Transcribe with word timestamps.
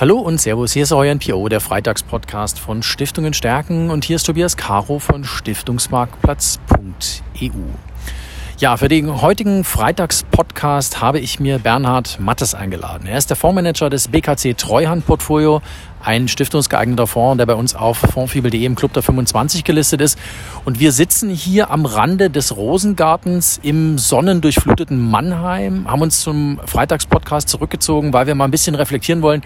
Hallo 0.00 0.18
und 0.18 0.40
Servus, 0.40 0.72
hier 0.72 0.84
ist 0.84 0.92
euer 0.92 1.14
NPO, 1.14 1.50
der 1.50 1.60
Freitagspodcast 1.60 2.58
von 2.58 2.82
Stiftungen 2.82 3.34
stärken 3.34 3.90
und 3.90 4.02
hier 4.02 4.16
ist 4.16 4.24
Tobias 4.24 4.56
Caro 4.56 4.98
von 4.98 5.24
Stiftungsmarktplatz.eu. 5.24 7.50
Ja, 8.56 8.78
für 8.78 8.88
den 8.88 9.20
heutigen 9.20 9.62
Freitagspodcast 9.62 11.02
habe 11.02 11.20
ich 11.20 11.38
mir 11.38 11.58
Bernhard 11.58 12.18
Mattes 12.18 12.54
eingeladen. 12.54 13.06
Er 13.06 13.18
ist 13.18 13.28
der 13.28 13.36
Fondsmanager 13.36 13.90
des 13.90 14.08
BKC 14.08 14.56
Treuhand 14.56 15.04
Portfolio, 15.04 15.60
ein 16.02 16.28
stiftungsgeeigneter 16.28 17.06
Fonds, 17.06 17.36
der 17.36 17.44
bei 17.44 17.54
uns 17.54 17.74
auf 17.74 17.98
fondfibel.de 17.98 18.64
im 18.64 18.76
Club 18.76 18.94
der 18.94 19.02
25 19.02 19.64
gelistet 19.64 20.00
ist. 20.00 20.18
Und 20.64 20.80
wir 20.80 20.92
sitzen 20.92 21.28
hier 21.28 21.70
am 21.70 21.84
Rande 21.84 22.30
des 22.30 22.56
Rosengartens 22.56 23.60
im 23.62 23.98
sonnendurchfluteten 23.98 25.10
Mannheim, 25.10 25.90
haben 25.90 26.00
uns 26.00 26.20
zum 26.20 26.58
Freitagspodcast 26.64 27.50
zurückgezogen, 27.50 28.14
weil 28.14 28.26
wir 28.26 28.34
mal 28.34 28.46
ein 28.46 28.50
bisschen 28.50 28.74
reflektieren 28.74 29.20
wollen, 29.20 29.42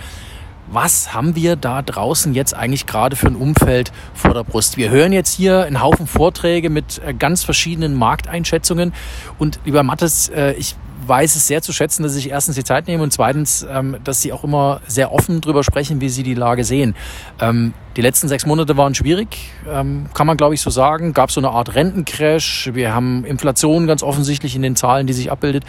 was 0.74 1.14
haben 1.14 1.36
wir 1.36 1.56
da 1.56 1.82
draußen 1.82 2.34
jetzt 2.34 2.54
eigentlich 2.54 2.86
gerade 2.86 3.16
für 3.16 3.28
ein 3.28 3.36
Umfeld 3.36 3.92
vor 4.12 4.34
der 4.34 4.44
Brust? 4.44 4.76
Wir 4.76 4.90
hören 4.90 5.12
jetzt 5.12 5.32
hier 5.32 5.64
einen 5.64 5.80
Haufen 5.80 6.06
Vorträge 6.06 6.68
mit 6.68 7.00
äh, 7.04 7.14
ganz 7.14 7.44
verschiedenen 7.44 7.94
Markteinschätzungen. 7.94 8.92
Und 9.38 9.60
lieber 9.64 9.82
Mattes, 9.82 10.28
äh, 10.28 10.52
ich 10.54 10.74
weiß 11.06 11.36
es 11.36 11.46
sehr 11.46 11.60
zu 11.60 11.72
schätzen, 11.72 12.02
dass 12.02 12.12
Sie 12.12 12.20
sich 12.20 12.30
erstens 12.30 12.56
die 12.56 12.64
Zeit 12.64 12.86
nehmen 12.88 13.02
und 13.02 13.12
zweitens, 13.12 13.64
ähm, 13.70 13.98
dass 14.02 14.22
Sie 14.22 14.32
auch 14.32 14.42
immer 14.42 14.80
sehr 14.86 15.12
offen 15.12 15.40
darüber 15.40 15.62
sprechen, 15.62 16.00
wie 16.00 16.08
Sie 16.08 16.22
die 16.22 16.34
Lage 16.34 16.64
sehen. 16.64 16.94
Ähm, 17.40 17.74
die 17.96 18.00
letzten 18.00 18.26
sechs 18.26 18.46
Monate 18.46 18.76
waren 18.76 18.94
schwierig, 18.94 19.50
ähm, 19.70 20.06
kann 20.14 20.26
man 20.26 20.36
glaube 20.36 20.54
ich 20.54 20.60
so 20.60 20.70
sagen. 20.70 21.12
Gab 21.12 21.30
so 21.30 21.40
eine 21.40 21.50
Art 21.50 21.74
Rentencrash. 21.74 22.70
Wir 22.72 22.94
haben 22.94 23.24
Inflation 23.24 23.86
ganz 23.86 24.02
offensichtlich 24.02 24.56
in 24.56 24.62
den 24.62 24.76
Zahlen, 24.76 25.06
die 25.06 25.12
sich 25.12 25.30
abbildet. 25.30 25.64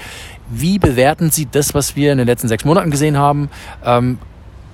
Wie 0.49 0.79
bewerten 0.79 1.31
Sie 1.31 1.47
das, 1.51 1.73
was 1.73 1.95
wir 1.95 2.11
in 2.11 2.17
den 2.17 2.27
letzten 2.27 2.47
sechs 2.47 2.65
Monaten 2.65 2.89
gesehen 2.89 3.17
haben? 3.17 3.49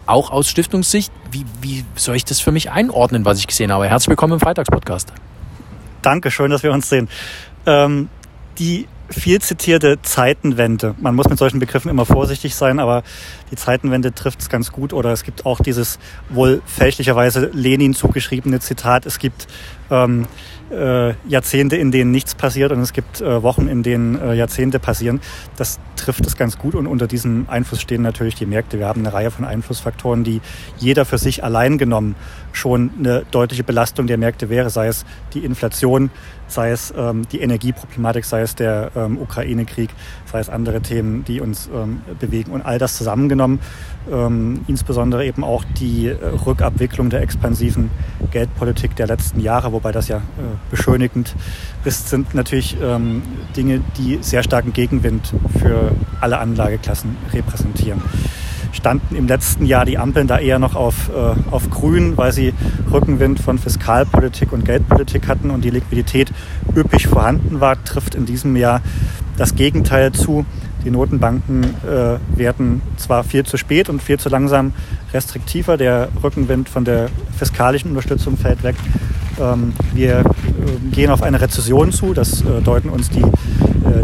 Auch 0.06 0.32
aus 0.32 0.50
Stiftungssicht. 0.50 1.12
Wie, 1.32 1.46
wie 1.62 1.86
soll 1.96 2.16
ich 2.16 2.26
das 2.26 2.40
für 2.40 2.52
mich 2.52 2.72
einordnen, 2.72 3.26
was 3.26 3.40
ich 3.40 3.48
gesehen 3.48 3.72
habe? 3.72 3.88
Herzlich 3.88 4.10
willkommen 4.10 4.34
im 4.34 4.40
Freitagspodcast. 4.40 5.14
Danke, 6.02 6.32
schön, 6.32 6.52
dass 6.52 6.64
wir 6.64 6.72
uns 6.72 6.90
sehen. 6.90 7.10
Ähm, 7.66 8.10
die 8.58 8.88
viel 9.12 9.42
zitierte 9.42 10.02
Zeitenwende. 10.02 10.96
Man 11.00 11.16
muss 11.16 11.30
mit 11.30 11.38
solchen 11.38 11.60
Begriffen 11.60 11.90
immer 11.90 12.06
vorsichtig 12.06 12.56
sein, 12.56 12.80
aber 12.80 13.04
die 13.52 13.56
Zeitenwende 13.56 14.14
trifft 14.14 14.42
es 14.42 14.50
ganz 14.50 14.72
gut. 14.72 14.94
Oder 14.94 15.12
es 15.12 15.24
gibt 15.24 15.46
auch 15.46 15.60
dieses 15.60 16.00
wohl 16.30 16.62
fälschlicherweise 16.66 17.50
Lenin 17.54 17.94
zugeschriebene 17.94 18.60
Zitat. 18.60 19.06
Es 19.06 19.20
gibt 19.20 19.48
ähm, 19.90 20.28
äh, 20.72 21.14
Jahrzehnte, 21.28 21.76
in 21.76 21.92
denen 21.92 22.12
nichts 22.12 22.34
passiert 22.34 22.72
und 22.72 22.80
es 22.80 22.94
gibt 22.94 23.22
äh, 23.22 23.44
Wochen, 23.44 23.68
in 23.68 23.84
denen 23.84 24.20
äh, 24.20 24.34
Jahrzehnte 24.34 24.80
passieren. 24.80 25.20
Das 25.58 25.80
trifft 25.98 26.26
es 26.26 26.38
ganz 26.38 26.58
gut 26.58 26.76
und 26.76 26.88
unter 26.88 27.08
diesem 27.08 27.46
Einfluss 27.50 27.82
stehen 27.82 28.02
natürlich 28.02 28.36
die 28.36 28.46
Märkte. 28.46 28.80
Wir 28.80 28.88
haben 28.88 29.02
eine 29.02 29.14
Reihe 29.14 29.32
von 29.32 29.46
Einflussfaktoren, 29.46 30.24
die 30.24 30.42
jeder 30.78 31.06
für 31.06 31.18
sich 31.18 31.44
allein 31.44 31.78
genommen 31.78 32.16
schon 32.54 32.92
eine 33.00 33.24
deutliche 33.32 33.64
Belastung 33.64 34.08
der 34.08 34.18
Märkte 34.18 34.50
wäre, 34.50 34.70
sei 34.70 34.88
es 34.88 35.06
die 35.34 35.40
Inflation, 35.46 36.10
sei 36.48 36.72
es 36.72 36.94
ähm, 36.98 37.28
die 37.32 37.40
Energieproblematik, 37.40 38.26
sei 38.26 38.42
es 38.42 38.56
der 38.56 38.92
ähm, 38.96 39.18
Ukraine-Krieg, 39.18 39.90
sei 40.26 40.40
es 40.40 40.50
andere 40.50 40.82
Themen, 40.82 41.24
die 41.24 41.40
uns 41.40 41.70
ähm, 41.74 42.02
bewegen. 42.20 42.52
Und 42.52 42.62
all 42.62 42.78
das 42.78 42.98
zusammengenommen, 42.98 43.60
ähm, 44.12 44.62
insbesondere 44.68 45.26
eben 45.26 45.44
auch 45.44 45.64
die 45.80 46.08
äh, 46.08 46.16
Rückabwicklung 46.46 47.10
der 47.10 47.22
expansiven 47.22 47.90
Geldpolitik 48.32 48.96
der 48.96 49.08
letzten 49.08 49.40
Jahre, 49.40 49.72
wobei 49.72 49.92
das 49.92 50.08
ja 50.08 50.18
äh, 50.18 50.22
beschönigend 50.70 51.36
ist, 51.86 52.10
sind 52.10 52.34
natürlich 52.36 52.78
ähm, 52.82 53.22
Dinge, 53.56 53.82
die 53.98 54.20
sehr 54.22 54.44
starken 54.44 54.74
Gegenwind 54.74 55.34
für 55.60 55.92
alle 56.20 56.40
Anlageklassen 56.40 57.16
repräsentieren 57.34 58.02
standen 58.72 59.16
im 59.16 59.28
letzten 59.28 59.66
Jahr 59.66 59.86
die 59.86 59.98
Ampeln 59.98 60.28
da 60.28 60.40
eher 60.40 60.60
noch 60.60 60.76
auf, 60.76 61.10
äh, 61.10 61.52
auf 61.52 61.70
grün, 61.70 62.18
weil 62.18 62.32
sie 62.32 62.54
Rückenwind 62.92 63.40
von 63.40 63.58
Fiskalpolitik 63.58 64.52
und 64.54 64.66
Geldpolitik 64.66 65.28
hatten 65.28 65.52
und 65.52 65.64
die 65.64 65.70
Liquidität 65.70 66.32
üppig 66.76 67.08
vorhanden 67.08 67.60
war, 67.60 67.84
trifft 67.84 68.16
in 68.16 68.26
diesem 68.26 68.56
Jahr 68.56 68.82
das 69.38 69.56
Gegenteil 69.56 70.12
zu. 70.12 70.46
Die 70.84 70.90
Notenbanken 70.90 71.64
äh, 71.64 72.18
werden 72.38 72.82
zwar 72.98 73.24
viel 73.24 73.44
zu 73.44 73.58
spät 73.58 73.88
und 73.88 74.02
viel 74.02 74.20
zu 74.20 74.30
langsam 74.30 74.74
restriktiver, 75.14 75.78
der 75.78 76.10
Rückenwind 76.24 76.70
von 76.70 76.86
der 76.86 77.10
fiskalischen 77.38 77.92
Unterstützung 77.92 78.36
fällt 78.38 78.64
weg. 78.64 78.76
Ähm, 79.40 79.74
wir 79.94 80.20
äh, 80.20 80.24
gehen 80.92 81.12
auf 81.12 81.22
eine 81.22 81.40
Rezession 81.40 81.92
zu, 81.92 82.14
das 82.14 82.42
äh, 82.42 82.62
deuten 82.64 82.90
uns 82.90 83.10
die 83.10 83.24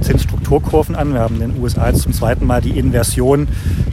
Zinsstrukturkurven 0.01 0.95
an. 0.95 1.13
Wir 1.13 1.19
haben 1.19 1.41
in 1.41 1.51
den 1.51 1.61
USA 1.61 1.89
jetzt 1.89 2.01
zum 2.01 2.13
zweiten 2.13 2.45
Mal 2.45 2.61
die 2.61 2.77
Inversion 2.77 3.47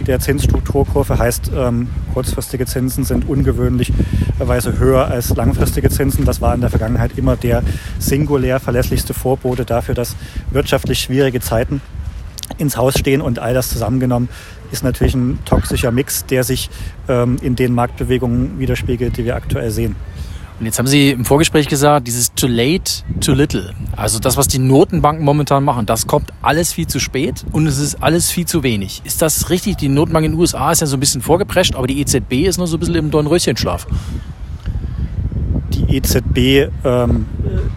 der 0.07 0.21
Zinsstrukturkurve, 0.21 1.19
heißt 1.19 1.51
ähm, 1.55 1.89
kurzfristige 2.13 2.67
Zinsen 2.67 3.05
sind 3.05 3.29
ungewöhnlicherweise 3.29 4.79
höher 4.79 5.09
als 5.09 5.35
langfristige 5.35 5.91
Zinsen. 5.91 6.25
Das 6.25 6.41
war 6.41 6.55
in 6.55 6.61
der 6.61 6.71
Vergangenheit 6.71 7.13
immer 7.17 7.37
der 7.37 7.63
singulär 7.99 8.61
verlässlichste 8.61 9.15
Vorbote 9.15 9.65
dafür, 9.65 9.95
dass 9.95 10.17
wirtschaftlich 10.51 11.01
schwierige 11.01 11.41
Zeiten 11.41 11.81
ins 12.59 12.77
Haus 12.77 12.99
stehen 12.99 13.21
und 13.21 13.39
all 13.39 13.55
das 13.55 13.71
zusammengenommen 13.71 14.29
ist 14.71 14.85
natürlich 14.85 15.15
ein 15.15 15.39
toxischer 15.45 15.91
Mix, 15.91 16.27
der 16.27 16.45
sich 16.45 16.69
ähm, 17.09 17.37
in 17.41 17.57
den 17.57 17.75
Marktbewegungen 17.75 18.59
widerspiegelt, 18.59 19.17
die 19.17 19.25
wir 19.25 19.37
aktuell 19.37 19.71
sehen. 19.71 19.97
Und 20.61 20.67
jetzt 20.67 20.79
haben 20.79 20.87
Sie 20.87 21.11
im 21.11 21.25
Vorgespräch 21.25 21.69
gesagt, 21.69 22.07
dieses 22.07 22.33
too 22.33 22.47
late, 22.47 23.03
too 23.21 23.33
little. 23.33 23.75
Also 23.97 24.21
das, 24.21 24.37
was 24.37 24.47
die 24.47 24.61
Notenbanken 24.61 25.25
momentan 25.25 25.65
machen, 25.65 25.85
das 25.85 26.07
kommt 26.07 26.33
alles 26.43 26.73
viel 26.73 26.87
zu 26.87 27.01
spät 27.01 27.45
und 27.51 27.67
es 27.67 27.79
ist 27.79 28.03
alles 28.03 28.31
viel 28.31 28.47
zu 28.47 28.63
wenig. 28.63 29.03
Ist 29.05 29.21
das 29.21 29.51
richtig? 29.51 29.77
Die 29.79 29.89
Notenbank 29.89 30.27
in 30.27 30.33
den 30.33 30.41
USA 30.41 30.71
ist 30.71 30.81
ja 30.81 30.87
so 30.87 30.97
ein 30.97 31.01
bisschen 31.01 31.23
vorgeprescht, 31.23 31.75
aber 31.75 31.89
die 31.89 32.01
EZB 32.01 32.47
ist 32.47 32.59
noch 32.59 32.67
so 32.67 32.77
ein 32.77 32.81
bisschen 32.81 32.95
im 32.95 33.11
Dornröschenschlaf. 33.11 33.87
Die 35.71 35.97
EZB 35.97 36.71
ähm, 36.85 37.27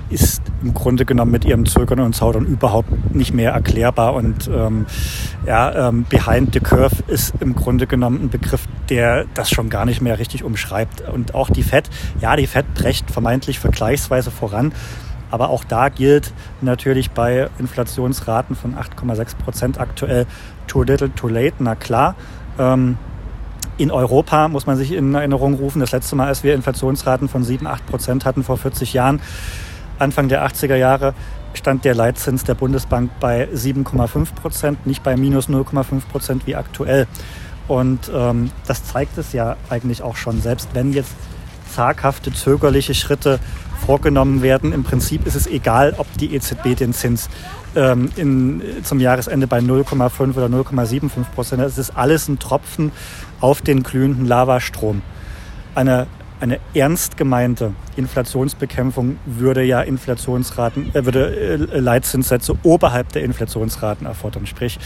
ist 0.09 0.41
im 0.61 0.73
Grunde 0.73 1.05
genommen 1.05 1.31
mit 1.31 1.45
ihrem 1.45 1.65
Zögern 1.65 1.99
und 1.99 2.13
Zaudern 2.13 2.45
überhaupt 2.45 3.13
nicht 3.13 3.33
mehr 3.33 3.51
erklärbar. 3.51 4.13
Und 4.13 4.49
ähm, 4.53 4.85
ja, 5.45 5.89
ähm, 5.89 6.05
Behind 6.09 6.53
the 6.53 6.59
Curve 6.59 7.03
ist 7.07 7.33
im 7.39 7.55
Grunde 7.55 7.87
genommen 7.87 8.23
ein 8.23 8.29
Begriff, 8.29 8.67
der 8.89 9.25
das 9.33 9.49
schon 9.49 9.69
gar 9.69 9.85
nicht 9.85 10.01
mehr 10.01 10.19
richtig 10.19 10.43
umschreibt. 10.43 11.01
Und 11.01 11.35
auch 11.35 11.49
die 11.49 11.63
FED, 11.63 11.89
ja, 12.21 12.35
die 12.35 12.47
FED 12.47 12.73
brecht 12.73 13.11
vermeintlich 13.11 13.59
vergleichsweise 13.59 14.31
voran. 14.31 14.73
Aber 15.29 15.49
auch 15.49 15.63
da 15.63 15.89
gilt 15.89 16.33
natürlich 16.61 17.11
bei 17.11 17.49
Inflationsraten 17.59 18.55
von 18.55 18.75
8,6 18.75 19.35
Prozent 19.35 19.79
aktuell 19.79 20.25
too 20.67 20.83
little, 20.83 21.13
too 21.13 21.27
late. 21.27 21.55
Na 21.59 21.75
klar. 21.75 22.15
Ähm, 22.57 22.97
in 23.77 23.91
Europa 23.91 24.47
muss 24.47 24.65
man 24.65 24.77
sich 24.77 24.91
in 24.91 25.13
Erinnerung 25.13 25.55
rufen, 25.55 25.79
das 25.79 25.91
letzte 25.91 26.15
Mal, 26.15 26.27
als 26.27 26.43
wir 26.43 26.55
Inflationsraten 26.55 27.29
von 27.29 27.43
7, 27.43 27.67
8 27.67 27.85
Prozent 27.85 28.25
hatten 28.25 28.43
vor 28.43 28.57
40 28.57 28.93
Jahren, 28.93 29.21
Anfang 29.99 30.27
der 30.27 30.45
80er 30.47 30.75
Jahre 30.75 31.13
stand 31.53 31.85
der 31.85 31.95
Leitzins 31.95 32.43
der 32.43 32.53
Bundesbank 32.53 33.11
bei 33.19 33.47
7,5 33.53 34.35
Prozent, 34.35 34.85
nicht 34.85 35.03
bei 35.03 35.17
minus 35.17 35.49
0,5 35.49 36.01
Prozent 36.11 36.47
wie 36.47 36.55
aktuell. 36.55 37.07
Und 37.67 38.11
ähm, 38.13 38.51
das 38.67 38.85
zeigt 38.85 39.17
es 39.17 39.33
ja 39.33 39.57
eigentlich 39.69 40.01
auch 40.01 40.15
schon, 40.15 40.39
selbst 40.41 40.69
wenn 40.73 40.93
jetzt 40.93 41.15
zaghafte, 41.73 42.31
zögerliche 42.31 42.93
Schritte 42.93 43.39
vorgenommen 43.85 44.41
werden. 44.41 44.71
Im 44.71 44.83
Prinzip 44.83 45.25
ist 45.25 45.35
es 45.35 45.47
egal, 45.47 45.95
ob 45.97 46.07
die 46.17 46.33
EZB 46.33 46.75
den 46.77 46.93
Zins 46.93 47.29
ähm, 47.77 48.09
in, 48.17 48.61
zum 48.83 48.99
Jahresende 48.99 49.47
bei 49.47 49.59
0,5 49.59 50.35
oder 50.35 50.47
0,75 50.47 51.09
Prozent. 51.33 51.61
Es 51.61 51.77
ist 51.77 51.91
alles 51.91 52.27
ein 52.27 52.39
Tropfen 52.39 52.91
auf 53.39 53.61
den 53.61 53.83
glühenden 53.83 54.25
Lavastrom. 54.25 55.01
Eine 55.75 56.07
eine 56.39 56.59
ernst 56.73 57.17
gemeinte 57.17 57.73
Inflationsbekämpfung 57.95 59.17
würde 59.25 59.63
ja 59.63 59.81
Inflationsraten, 59.81 60.93
äh, 60.93 61.05
würde 61.05 61.35
äh, 61.35 61.79
Leitzinssätze 61.79 62.55
oberhalb 62.63 63.11
der 63.11 63.23
Inflationsraten 63.23 64.05
erfordern, 64.05 64.45
sprich 64.45 64.77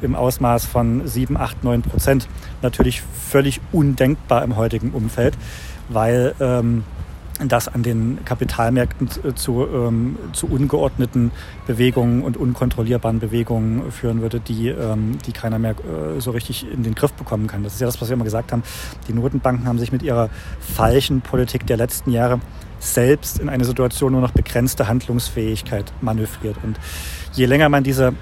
im 0.00 0.14
Ausmaß 0.14 0.64
von 0.64 1.06
7, 1.06 1.36
8, 1.36 1.64
9 1.64 1.82
Prozent. 1.82 2.28
Natürlich 2.62 3.02
völlig 3.02 3.60
undenkbar 3.72 4.42
im 4.42 4.56
heutigen 4.56 4.92
Umfeld, 4.92 5.36
weil 5.88 6.34
ähm, 6.40 6.84
das 7.44 7.68
an 7.68 7.82
den 7.82 8.18
Kapitalmärkten 8.24 9.08
zu, 9.36 9.66
ähm, 9.66 10.16
zu 10.32 10.46
ungeordneten 10.46 11.30
Bewegungen 11.66 12.22
und 12.22 12.36
unkontrollierbaren 12.36 13.20
Bewegungen 13.20 13.90
führen 13.92 14.22
würde, 14.22 14.40
die, 14.40 14.68
ähm, 14.68 15.18
die 15.26 15.32
keiner 15.32 15.58
mehr 15.58 15.72
äh, 15.72 16.20
so 16.20 16.30
richtig 16.30 16.66
in 16.70 16.82
den 16.82 16.94
Griff 16.94 17.12
bekommen 17.12 17.46
kann. 17.46 17.62
Das 17.62 17.74
ist 17.74 17.80
ja 17.80 17.86
das, 17.86 18.00
was 18.00 18.08
wir 18.08 18.14
immer 18.14 18.24
gesagt 18.24 18.52
haben. 18.52 18.62
Die 19.08 19.12
Notenbanken 19.12 19.66
haben 19.66 19.78
sich 19.78 19.92
mit 19.92 20.02
ihrer 20.02 20.30
falschen 20.60 21.20
Politik 21.20 21.66
der 21.66 21.76
letzten 21.76 22.10
Jahre 22.10 22.40
selbst 22.78 23.38
in 23.38 23.48
eine 23.48 23.64
Situation 23.64 24.12
nur 24.12 24.20
noch 24.20 24.32
begrenzte 24.32 24.88
Handlungsfähigkeit 24.88 25.92
manövriert. 26.00 26.56
Und 26.62 26.78
je 27.32 27.46
länger 27.46 27.68
man 27.68 27.84
diese 27.84 28.14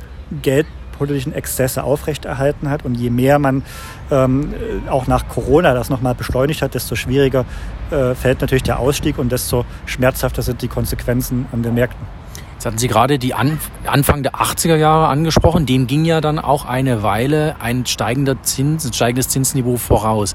Geld 0.43 0.67
politischen 0.97 1.33
Exzesse 1.33 1.85
aufrechterhalten 1.85 2.71
hat. 2.71 2.85
Und 2.85 2.95
je 2.95 3.11
mehr 3.11 3.39
man 3.39 3.63
ähm, 4.11 4.55
auch 4.89 5.07
nach 5.07 5.29
Corona 5.29 5.75
das 5.75 5.91
nochmal 5.91 6.15
beschleunigt 6.15 6.63
hat, 6.63 6.75
desto 6.75 6.95
schwieriger 6.95 7.45
äh, 7.91 8.15
fällt 8.15 8.41
natürlich 8.41 8.63
der 8.63 8.79
Ausstieg 8.79 9.19
und 9.19 9.31
desto 9.31 9.65
schmerzhafter 9.87 10.43
sind 10.43 10.63
die 10.63 10.69
Konsequenzen 10.69 11.47
an 11.53 11.63
den 11.63 11.75
Märkten. 11.75 12.07
Jetzt 12.55 12.67
hatten 12.67 12.79
Sie 12.79 12.89
gerade 12.89 13.19
die 13.19 13.35
An 13.35 13.59
Anfang 13.85 14.23
der 14.23 14.37
80er 14.37 14.77
Jahre 14.77 15.09
angesprochen. 15.09 15.67
Dem 15.67 15.87
ging 15.87 16.05
ja 16.05 16.21
dann 16.21 16.39
auch 16.39 16.65
eine 16.65 17.03
Weile 17.03 17.57
ein 17.61 17.85
steigender 17.85 18.43
Zins, 18.43 18.87
ein 18.87 18.93
steigendes 18.93 19.29
Zinsniveau 19.29 19.77
voraus. 19.77 20.35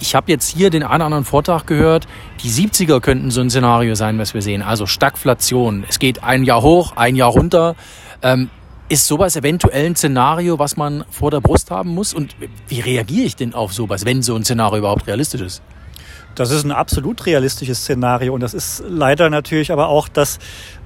Ich 0.00 0.14
habe 0.14 0.30
jetzt 0.30 0.48
hier 0.48 0.70
den 0.70 0.82
einen 0.82 0.94
oder 0.94 1.04
anderen 1.06 1.24
Vortrag 1.24 1.66
gehört, 1.66 2.06
die 2.42 2.50
70er 2.50 3.00
könnten 3.00 3.30
so 3.30 3.40
ein 3.40 3.50
Szenario 3.50 3.96
sein, 3.96 4.18
was 4.18 4.32
wir 4.32 4.42
sehen. 4.42 4.62
Also 4.62 4.86
Stagflation. 4.86 5.84
Es 5.88 5.98
geht 5.98 6.22
ein 6.22 6.44
Jahr 6.44 6.62
hoch, 6.62 6.92
ein 6.96 7.16
Jahr 7.16 7.30
runter. 7.30 7.74
Ähm, 8.22 8.48
ist 8.88 9.06
sowas 9.06 9.36
eventuell 9.36 9.84
ein 9.84 9.96
Szenario, 9.96 10.58
was 10.58 10.78
man 10.78 11.04
vor 11.10 11.30
der 11.30 11.40
Brust 11.40 11.70
haben 11.70 11.90
muss? 11.90 12.14
Und 12.14 12.34
wie 12.68 12.80
reagiere 12.80 13.26
ich 13.26 13.36
denn 13.36 13.52
auf 13.52 13.74
sowas, 13.74 14.06
wenn 14.06 14.22
so 14.22 14.34
ein 14.34 14.44
Szenario 14.44 14.78
überhaupt 14.78 15.06
realistisch 15.06 15.42
ist? 15.42 15.62
Das 16.38 16.50
ist 16.50 16.64
ein 16.64 16.72
absolut 16.72 17.26
realistisches 17.26 17.80
Szenario 17.80 18.34
und 18.34 18.40
das 18.40 18.54
ist 18.54 18.82
leider 18.88 19.30
natürlich 19.30 19.72
aber 19.72 19.88
auch 19.88 20.08
das 20.08 20.38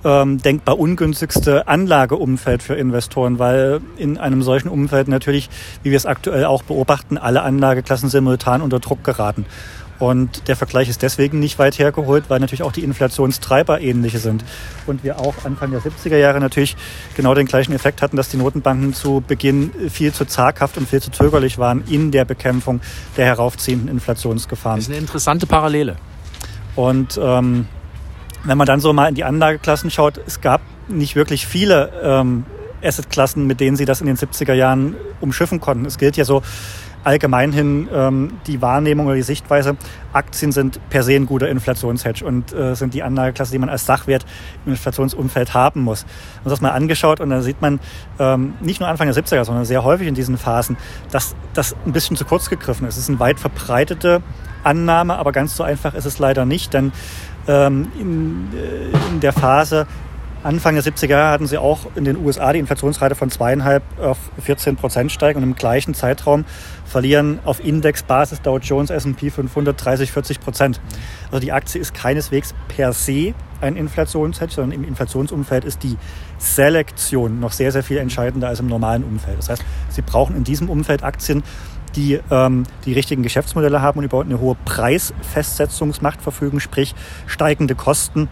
ähm, 0.04 0.38
denkbar 0.38 0.78
ungünstigste 0.78 1.68
Anlageumfeld 1.68 2.62
für 2.62 2.74
Investoren, 2.74 3.38
weil 3.38 3.80
in 3.96 4.18
einem 4.18 4.42
solchen 4.42 4.68
Umfeld 4.68 5.08
natürlich, 5.08 5.48
wie 5.82 5.90
wir 5.90 5.96
es 5.96 6.06
aktuell 6.06 6.44
auch 6.44 6.62
beobachten, 6.62 7.18
alle 7.18 7.42
Anlageklassen 7.42 8.08
simultan 8.08 8.62
unter 8.62 8.80
Druck 8.80 9.04
geraten. 9.04 9.46
Und 10.02 10.48
der 10.48 10.56
Vergleich 10.56 10.88
ist 10.88 11.02
deswegen 11.02 11.38
nicht 11.38 11.60
weit 11.60 11.78
hergeholt, 11.78 12.24
weil 12.26 12.40
natürlich 12.40 12.64
auch 12.64 12.72
die 12.72 12.82
Inflationstreiber 12.82 13.80
ähnliche 13.80 14.18
sind. 14.18 14.42
Und 14.88 15.04
wir 15.04 15.20
auch 15.20 15.44
Anfang 15.44 15.70
der 15.70 15.80
70er 15.80 16.16
Jahre 16.16 16.40
natürlich 16.40 16.76
genau 17.14 17.34
den 17.34 17.46
gleichen 17.46 17.72
Effekt 17.72 18.02
hatten, 18.02 18.16
dass 18.16 18.28
die 18.28 18.36
Notenbanken 18.36 18.94
zu 18.94 19.22
Beginn 19.24 19.70
viel 19.90 20.12
zu 20.12 20.24
zaghaft 20.24 20.76
und 20.76 20.88
viel 20.88 21.00
zu 21.00 21.12
zögerlich 21.12 21.56
waren 21.58 21.84
in 21.88 22.10
der 22.10 22.24
Bekämpfung 22.24 22.80
der 23.16 23.26
heraufziehenden 23.26 23.88
Inflationsgefahren. 23.88 24.78
Das 24.80 24.88
ist 24.88 24.90
eine 24.90 24.98
interessante 24.98 25.46
Parallele. 25.46 25.94
Und 26.74 27.20
ähm, 27.22 27.68
wenn 28.44 28.58
man 28.58 28.66
dann 28.66 28.80
so 28.80 28.92
mal 28.92 29.08
in 29.08 29.14
die 29.14 29.24
Anlageklassen 29.24 29.90
schaut, 29.90 30.20
es 30.26 30.40
gab 30.40 30.60
nicht 30.88 31.16
wirklich 31.16 31.46
viele 31.46 31.92
ähm, 32.02 32.44
Assetklassen, 32.82 33.46
mit 33.46 33.60
denen 33.60 33.76
sie 33.76 33.84
das 33.84 34.00
in 34.00 34.06
den 34.06 34.16
70er 34.16 34.54
Jahren 34.54 34.96
umschiffen 35.20 35.60
konnten. 35.60 35.86
Es 35.86 35.98
gilt 35.98 36.16
ja 36.16 36.24
so 36.24 36.42
allgemein 37.04 37.52
hin 37.52 37.88
ähm, 37.92 38.38
die 38.46 38.62
Wahrnehmung 38.62 39.06
oder 39.06 39.16
die 39.16 39.22
Sichtweise, 39.22 39.76
Aktien 40.12 40.52
sind 40.52 40.78
per 40.88 41.02
se 41.02 41.14
ein 41.14 41.26
guter 41.26 41.48
Inflationshedge 41.48 42.24
und 42.24 42.52
äh, 42.52 42.74
sind 42.74 42.94
die 42.94 43.02
Anlageklasse, 43.02 43.52
die 43.52 43.58
man 43.58 43.68
als 43.68 43.86
Sachwert 43.86 44.24
im 44.66 44.72
Inflationsumfeld 44.72 45.54
haben 45.54 45.82
muss. 45.82 46.04
Und 46.44 46.50
das 46.50 46.60
mal 46.60 46.70
angeschaut 46.70 47.20
und 47.20 47.30
da 47.30 47.42
sieht 47.42 47.60
man 47.60 47.80
ähm, 48.18 48.54
nicht 48.60 48.80
nur 48.80 48.88
Anfang 48.88 49.12
der 49.12 49.16
70er, 49.16 49.44
sondern 49.44 49.64
sehr 49.64 49.84
häufig 49.84 50.06
in 50.06 50.14
diesen 50.14 50.38
Phasen, 50.38 50.76
dass 51.10 51.34
das 51.54 51.74
ein 51.86 51.92
bisschen 51.92 52.16
zu 52.16 52.24
kurz 52.24 52.48
gegriffen 52.48 52.86
ist. 52.86 52.96
Es 52.96 53.04
ist 53.04 53.08
eine 53.08 53.20
weit 53.20 53.40
verbreitete 53.40 54.22
Annahme, 54.64 55.16
aber 55.16 55.32
ganz 55.32 55.56
so 55.56 55.64
einfach 55.64 55.94
ist 55.94 56.04
es 56.04 56.18
leider 56.18 56.44
nicht, 56.44 56.72
denn 56.72 56.92
ähm, 57.48 57.88
in, 57.98 58.48
äh, 58.54 59.10
in 59.12 59.20
der 59.20 59.32
Phase 59.32 59.86
Anfang 60.44 60.74
der 60.74 60.82
70er 60.82 61.10
Jahre 61.10 61.30
hatten 61.30 61.46
sie 61.46 61.56
auch 61.56 61.86
in 61.94 62.04
den 62.04 62.16
USA 62.16 62.52
die 62.52 62.58
Inflationsrate 62.58 63.14
von 63.14 63.30
zweieinhalb 63.30 63.84
auf 64.00 64.18
14 64.42 64.74
Prozent 64.74 65.12
steigen 65.12 65.38
und 65.38 65.44
im 65.44 65.54
gleichen 65.54 65.94
Zeitraum 65.94 66.44
verlieren 66.84 67.38
auf 67.44 67.64
Indexbasis 67.64 68.42
Dow 68.42 68.58
Jones, 68.58 68.90
S&P 68.90 69.30
500 69.30 69.84
30, 69.84 70.10
40 70.10 70.40
Prozent. 70.40 70.80
Also 71.30 71.38
die 71.38 71.52
Aktie 71.52 71.80
ist 71.80 71.94
keineswegs 71.94 72.54
per 72.66 72.92
se 72.92 73.34
ein 73.60 73.76
Inflationshedge, 73.76 74.54
sondern 74.54 74.72
im 74.72 74.88
Inflationsumfeld 74.88 75.64
ist 75.64 75.84
die 75.84 75.96
Selektion 76.38 77.38
noch 77.38 77.52
sehr, 77.52 77.70
sehr 77.70 77.84
viel 77.84 77.98
entscheidender 77.98 78.48
als 78.48 78.58
im 78.58 78.66
normalen 78.66 79.04
Umfeld. 79.04 79.38
Das 79.38 79.48
heißt, 79.48 79.64
Sie 79.90 80.02
brauchen 80.02 80.34
in 80.34 80.42
diesem 80.42 80.68
Umfeld 80.68 81.04
Aktien, 81.04 81.44
die 81.96 82.20
ähm, 82.30 82.64
die 82.84 82.92
richtigen 82.92 83.22
Geschäftsmodelle 83.22 83.82
haben 83.82 83.98
und 83.98 84.04
überhaupt 84.04 84.28
eine 84.28 84.40
hohe 84.40 84.56
Preisfestsetzungsmacht 84.64 86.22
verfügen, 86.22 86.60
sprich 86.60 86.94
steigende 87.26 87.74
Kosten 87.74 88.28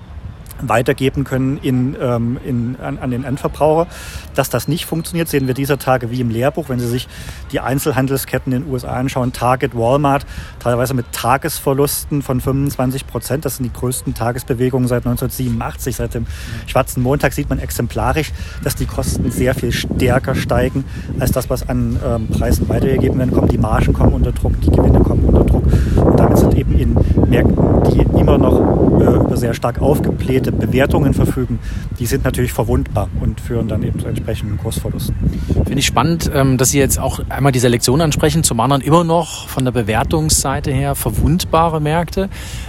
weitergeben 0.63 1.25
können 1.25 1.59
in, 1.59 1.97
ähm, 2.01 2.39
in, 2.45 2.77
an, 2.81 2.99
an, 2.99 3.11
den 3.11 3.25
Endverbraucher. 3.25 3.89
Dass 4.35 4.51
das 4.51 4.69
nicht 4.69 4.87
funktioniert, 4.87 5.29
sehen 5.29 5.47
wir 5.47 5.55
dieser 5.55 5.79
Tage 5.79 6.11
wie 6.11 6.21
im 6.21 6.31
Lehrbuch. 6.31 6.69
Wenn 6.69 6.81
Sie 6.81 6.89
sich 6.89 7.09
die 7.53 7.61
Einzelhandelsketten 7.61 8.53
in 8.53 8.63
den 8.63 8.73
USA 8.73 8.93
anschauen, 8.93 9.33
Target, 9.33 9.77
Walmart, 9.77 10.27
teilweise 10.59 10.95
mit 10.95 11.13
Tagesverlusten 11.13 12.23
von 12.23 12.41
25 12.41 13.07
Prozent. 13.07 13.45
Das 13.45 13.57
sind 13.57 13.65
die 13.65 13.79
größten 13.79 14.15
Tagesbewegungen 14.15 14.89
seit 14.89 15.07
1987. 15.07 15.97
Seit 15.97 16.15
dem 16.15 16.27
Schwarzen 16.67 17.03
Montag 17.03 17.33
sieht 17.33 17.49
man 17.49 17.59
exemplarisch, 17.59 18.33
dass 18.63 18.75
die 18.75 18.87
Kosten 18.87 19.31
sehr 19.31 19.55
viel 19.55 19.73
stärker 19.73 20.35
steigen 20.35 20.85
als 21.19 21.33
das, 21.33 21.51
was 21.51 21.69
an 21.69 21.99
ähm, 22.05 22.29
Preisen 22.29 22.69
weitergegeben 22.69 23.19
werden 23.19 23.33
kommt. 23.33 23.53
Die 23.53 23.59
Margen 23.59 23.93
kommen 23.93 24.13
unter 24.13 24.33
Druck, 24.33 24.61
die 24.61 24.71
Gewinne 24.71 25.01
kommen 25.01 25.25
unter 25.25 25.45
Druck. 25.45 25.65
Und 25.97 26.19
damit 26.19 26.39
sind 26.39 26.55
eben 26.55 26.79
in 26.79 26.97
Märkten, 27.29 27.83
die 27.91 28.01
immer 28.19 28.39
noch 28.39 28.80
über 29.01 29.37
sehr 29.37 29.55
stark 29.55 29.81
aufgeblähte 29.81 30.53
Bewertungen 30.53 31.15
verfügen, 31.15 31.59
die 31.99 32.07
sind 32.07 32.25
natürlich 32.25 32.53
verwundbar 32.53 33.09
und 33.21 33.41
führen 33.41 33.69
dann 33.69 33.83
eben 33.83 33.99
zu 33.99 34.07
entsprechenden 34.07 34.59
Kursverlusten. 34.59 35.15
Finde 35.55 35.79
ich 35.79 35.87
spannend, 35.87 36.31
ähm, 36.35 36.57
dass 36.59 36.71
Sie 36.71 36.79
jetzt 36.79 36.99
auch 36.99 37.21
einmal 37.29 37.53
die 37.53 37.59
Selektion 37.59 38.01
ansprechen, 38.01 38.43
zum 38.43 38.61
anderen 38.61 38.83
immer 38.83 39.05
noch 39.05 39.49
von 39.49 39.65
der 39.65 39.73
Bewertungsseite 39.73 40.71
her 40.71 40.95
verwundbare 40.95 41.81
Märkte. 41.81 42.29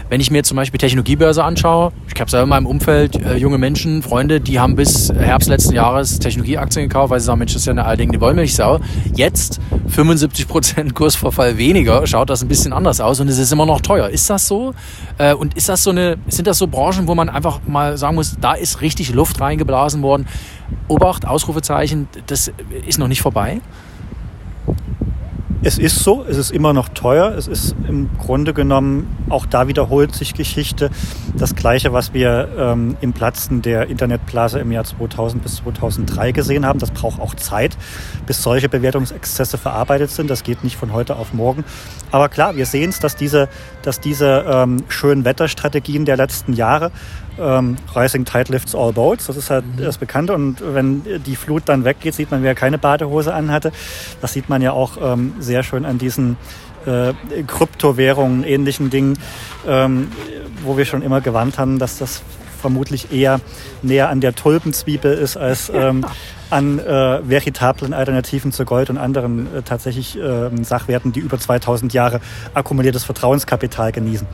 Wenn 0.10 0.22
ich 0.22 0.32
mir 0.32 0.44
zum 0.44 0.58
Beispiel 0.58 0.78
Technologiebörse 0.78 1.44
anschaue, 1.44 1.92
ich 2.14 2.20
habe 2.20 2.30
selber 2.30 2.44
in 2.44 2.50
meinem 2.50 2.66
Umfeld 2.66 3.16
äh, 3.16 3.36
junge 3.38 3.58
Menschen, 3.58 4.02
Freunde, 4.02 4.42
die 4.42 4.60
haben 4.60 4.76
bis 4.76 5.12
Herbst 5.14 5.50
letzten 5.50 5.74
Jahres 5.74 6.20
Technologieaktien 6.20 6.88
gekauft, 6.88 7.12
weil 7.12 7.20
sie 7.20 7.26
sagen, 7.26 7.40
Mensch, 7.40 7.54
das 7.54 7.62
ist 7.62 7.66
ja 7.66 7.72
eine 7.72 7.86
allerdings 7.86 8.20
Wollmilchsau. 8.20 8.80
Jetzt 9.16 9.60
75 9.88 10.48
Prozent 10.48 10.96
Kursverfall 10.96 11.58
weniger, 11.58 12.06
schaut 12.08 12.30
das 12.30 12.42
ein 12.42 12.48
bisschen 12.48 12.74
anders 12.74 13.02
aus 13.02 13.20
und 13.20 13.28
es 13.28 13.38
ist 13.38 13.52
immer 13.52 13.66
noch 13.66 13.82
teuer. 13.82 14.10
Ist 14.10 14.30
das 14.30 14.48
so? 14.48 14.74
Äh, 15.18 15.34
und 15.34 15.56
ist 15.56 15.70
das 15.70 15.84
so 15.84 15.92
eine, 15.92 16.18
sind 16.28 16.48
das 16.48 16.58
so 16.58 16.68
Branchen, 16.68 17.08
wo 17.08 17.16
man 17.16 17.30
einfach 17.30 17.62
mal 17.68 17.98
sagen 17.98 18.16
muss, 18.16 18.38
da 18.40 18.54
ist 18.54 18.82
richtig 18.82 19.14
Luft 19.14 19.42
reingeblasen 19.42 20.02
worden. 20.02 20.28
Obacht, 20.88 21.26
Ausrufezeichen, 21.26 22.08
das 22.28 22.52
ist 22.86 23.00
noch 23.00 23.08
nicht 23.08 23.22
vorbei. 23.22 23.62
Es 25.64 25.78
ist 25.78 26.00
so, 26.00 26.26
es 26.28 26.38
ist 26.38 26.50
immer 26.50 26.74
noch 26.74 26.90
teuer. 26.90 27.36
Es 27.38 27.48
ist 27.48 27.76
im 27.88 28.10
Grunde 28.18 28.52
genommen, 28.52 29.16
auch 29.30 29.46
da 29.46 29.68
wiederholt 29.68 30.16
sich 30.16 30.34
Geschichte. 30.34 30.90
Das 31.38 31.54
Gleiche, 31.54 31.94
was 31.94 32.16
wir 32.16 32.50
ähm, 32.58 32.98
im 33.00 33.14
Platzen 33.14 33.62
der 33.62 33.88
Internetblase 33.88 34.58
im 34.60 34.72
Jahr 34.72 34.86
2000 34.86 35.44
bis 35.44 35.58
2003 35.58 36.32
gesehen 36.32 36.66
haben. 36.66 36.80
Das 36.80 36.90
braucht 36.90 37.22
auch 37.22 37.36
Zeit, 37.36 37.78
bis 38.26 38.42
solche 38.42 38.70
Bewertungsexzesse 38.70 39.60
verarbeitet 39.60 40.10
sind. 40.10 40.32
Das 40.32 40.42
geht 40.42 40.64
nicht 40.64 40.78
von 40.78 40.94
heute 40.94 41.16
auf 41.16 41.32
morgen. 41.32 41.64
Aber 42.10 42.28
klar, 42.28 42.56
wir 42.56 42.66
sehen 42.66 42.90
es, 42.90 43.00
dass 43.00 43.16
diese, 43.16 43.48
dass 43.84 44.00
diese 44.00 44.44
ähm, 44.48 44.84
schönen 44.88 45.26
Wetterstrategien 45.26 46.06
der 46.06 46.18
letzten 46.18 46.54
Jahre 46.54 46.92
ähm, 47.40 47.78
Rising 47.96 48.26
Tide 48.26 48.52
lifts 48.52 48.76
all 48.76 48.94
boats. 48.94 49.28
Das 49.28 49.38
ist 49.38 49.50
halt 49.50 49.66
mhm. 49.66 49.84
das 49.84 49.98
Bekannte. 49.98 50.34
Und 50.34 50.58
wenn 50.62 51.04
die 51.24 51.36
Flut 51.36 51.64
dann 51.66 51.86
weggeht, 51.86 52.14
sieht 52.14 52.32
man, 52.32 52.44
wer 52.44 52.56
keine 52.56 52.78
Badehose 52.78 53.34
anhatte. 53.34 53.72
Das 54.22 54.34
sieht 54.34 54.50
man 54.50 54.62
ja 54.62 54.72
auch 54.72 54.98
ähm, 55.02 55.34
sehr 55.40 55.64
schön 55.64 55.86
an 55.86 55.98
diesen 55.98 56.38
äh, 56.86 57.14
Kryptowährungen, 57.46 58.44
ähnlichen 58.44 58.90
Dingen, 58.90 59.18
ähm, 59.68 60.12
wo 60.64 60.78
wir 60.78 60.86
schon 60.86 61.02
immer 61.02 61.22
gewarnt 61.22 61.58
haben, 61.58 61.80
dass 61.80 61.98
das 61.98 62.24
vermutlich 62.62 63.12
eher 63.12 63.42
näher 63.82 64.10
an 64.10 64.22
der 64.22 64.36
Tulpenzwiebel 64.36 65.14
ist 65.14 65.36
als 65.36 65.72
ähm, 65.74 66.06
an 66.52 66.80
äh, 66.80 67.28
veritablen 67.28 67.94
Alternativen 67.94 68.52
zu 68.52 68.66
Gold 68.66 68.90
und 68.90 68.98
anderen 68.98 69.48
äh, 69.54 69.62
tatsächlich 69.64 70.18
äh, 70.18 70.50
Sachwerten, 70.64 71.12
die 71.12 71.22
über 71.22 71.40
2000 71.40 71.94
Jahre 71.94 72.22
akkumuliertes 72.54 73.04
Vertrauenskapital 73.04 73.92
genießen. 73.92 74.28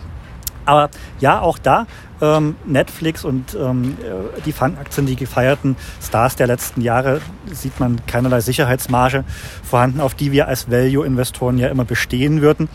Aber 0.67 0.89
ja, 1.19 1.39
auch 1.39 1.57
da 1.57 1.87
ähm, 2.21 2.55
Netflix 2.65 3.23
und 3.23 3.55
ähm, 3.55 3.97
äh, 4.03 4.41
die 4.45 4.51
Fundaktien, 4.51 5.05
die 5.05 5.15
gefeierten 5.15 5.75
Stars 6.01 6.35
der 6.35 6.47
letzten 6.47 6.81
Jahre, 6.81 7.21
sieht 7.51 7.79
man 7.79 8.05
keinerlei 8.05 8.41
Sicherheitsmarge 8.41 9.23
vorhanden, 9.63 10.01
auf 10.01 10.13
die 10.13 10.31
wir 10.31 10.47
als 10.47 10.69
Value-Investoren 10.69 11.57
ja 11.57 11.69
immer 11.69 11.85
bestehen 11.85 12.41
würden. 12.41 12.69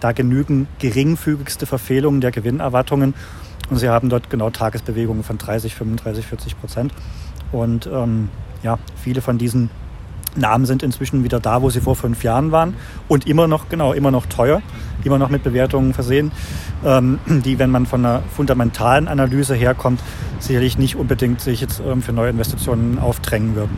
Da 0.00 0.12
genügen 0.12 0.68
geringfügigste 0.78 1.66
Verfehlungen 1.66 2.20
der 2.20 2.30
Gewinnerwartungen 2.30 3.14
und 3.70 3.78
sie 3.78 3.88
haben 3.88 4.08
dort 4.10 4.30
genau 4.30 4.50
Tagesbewegungen 4.50 5.24
von 5.24 5.38
30, 5.38 5.74
35, 5.74 6.26
40 6.26 6.60
Prozent. 6.60 6.92
Und 7.50 7.86
ähm, 7.86 8.28
ja, 8.62 8.78
viele 9.02 9.20
von 9.20 9.38
diesen 9.38 9.70
Namen 10.38 10.66
sind 10.66 10.82
inzwischen 10.82 11.24
wieder 11.24 11.40
da, 11.40 11.62
wo 11.62 11.70
sie 11.70 11.80
vor 11.80 11.96
fünf 11.96 12.22
Jahren 12.22 12.52
waren 12.52 12.74
und 13.08 13.26
immer 13.26 13.46
noch, 13.46 13.68
genau, 13.68 13.92
immer 13.92 14.10
noch 14.10 14.26
teuer, 14.26 14.62
immer 15.04 15.18
noch 15.18 15.28
mit 15.28 15.42
Bewertungen 15.42 15.94
versehen, 15.94 16.32
ähm, 16.84 17.18
die, 17.26 17.58
wenn 17.58 17.70
man 17.70 17.86
von 17.86 18.04
einer 18.04 18.22
fundamentalen 18.34 19.08
Analyse 19.08 19.54
herkommt, 19.54 20.00
sicherlich 20.38 20.78
nicht 20.78 20.96
unbedingt 20.96 21.40
sich 21.40 21.60
jetzt 21.60 21.80
ähm, 21.80 22.02
für 22.02 22.12
neue 22.12 22.30
Investitionen 22.30 22.98
aufdrängen 22.98 23.54
würden. 23.54 23.76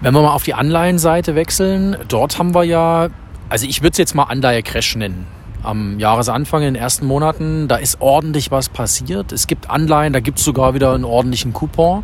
Wenn 0.00 0.14
wir 0.14 0.22
mal 0.22 0.32
auf 0.32 0.44
die 0.44 0.54
Anleihenseite 0.54 1.34
wechseln, 1.34 1.96
dort 2.08 2.38
haben 2.38 2.54
wir 2.54 2.64
ja, 2.64 3.08
also 3.48 3.66
ich 3.66 3.82
würde 3.82 3.92
es 3.92 3.98
jetzt 3.98 4.14
mal 4.14 4.24
Anleihe-Crash 4.24 4.96
nennen. 4.96 5.26
Am 5.62 5.98
Jahresanfang 5.98 6.62
in 6.62 6.72
den 6.72 6.82
ersten 6.82 7.04
Monaten, 7.06 7.68
da 7.68 7.76
ist 7.76 8.00
ordentlich 8.00 8.50
was 8.50 8.70
passiert. 8.70 9.30
Es 9.30 9.46
gibt 9.46 9.68
Anleihen, 9.68 10.14
da 10.14 10.20
gibt 10.20 10.38
es 10.38 10.44
sogar 10.44 10.72
wieder 10.72 10.94
einen 10.94 11.04
ordentlichen 11.04 11.52
Coupon. 11.52 12.02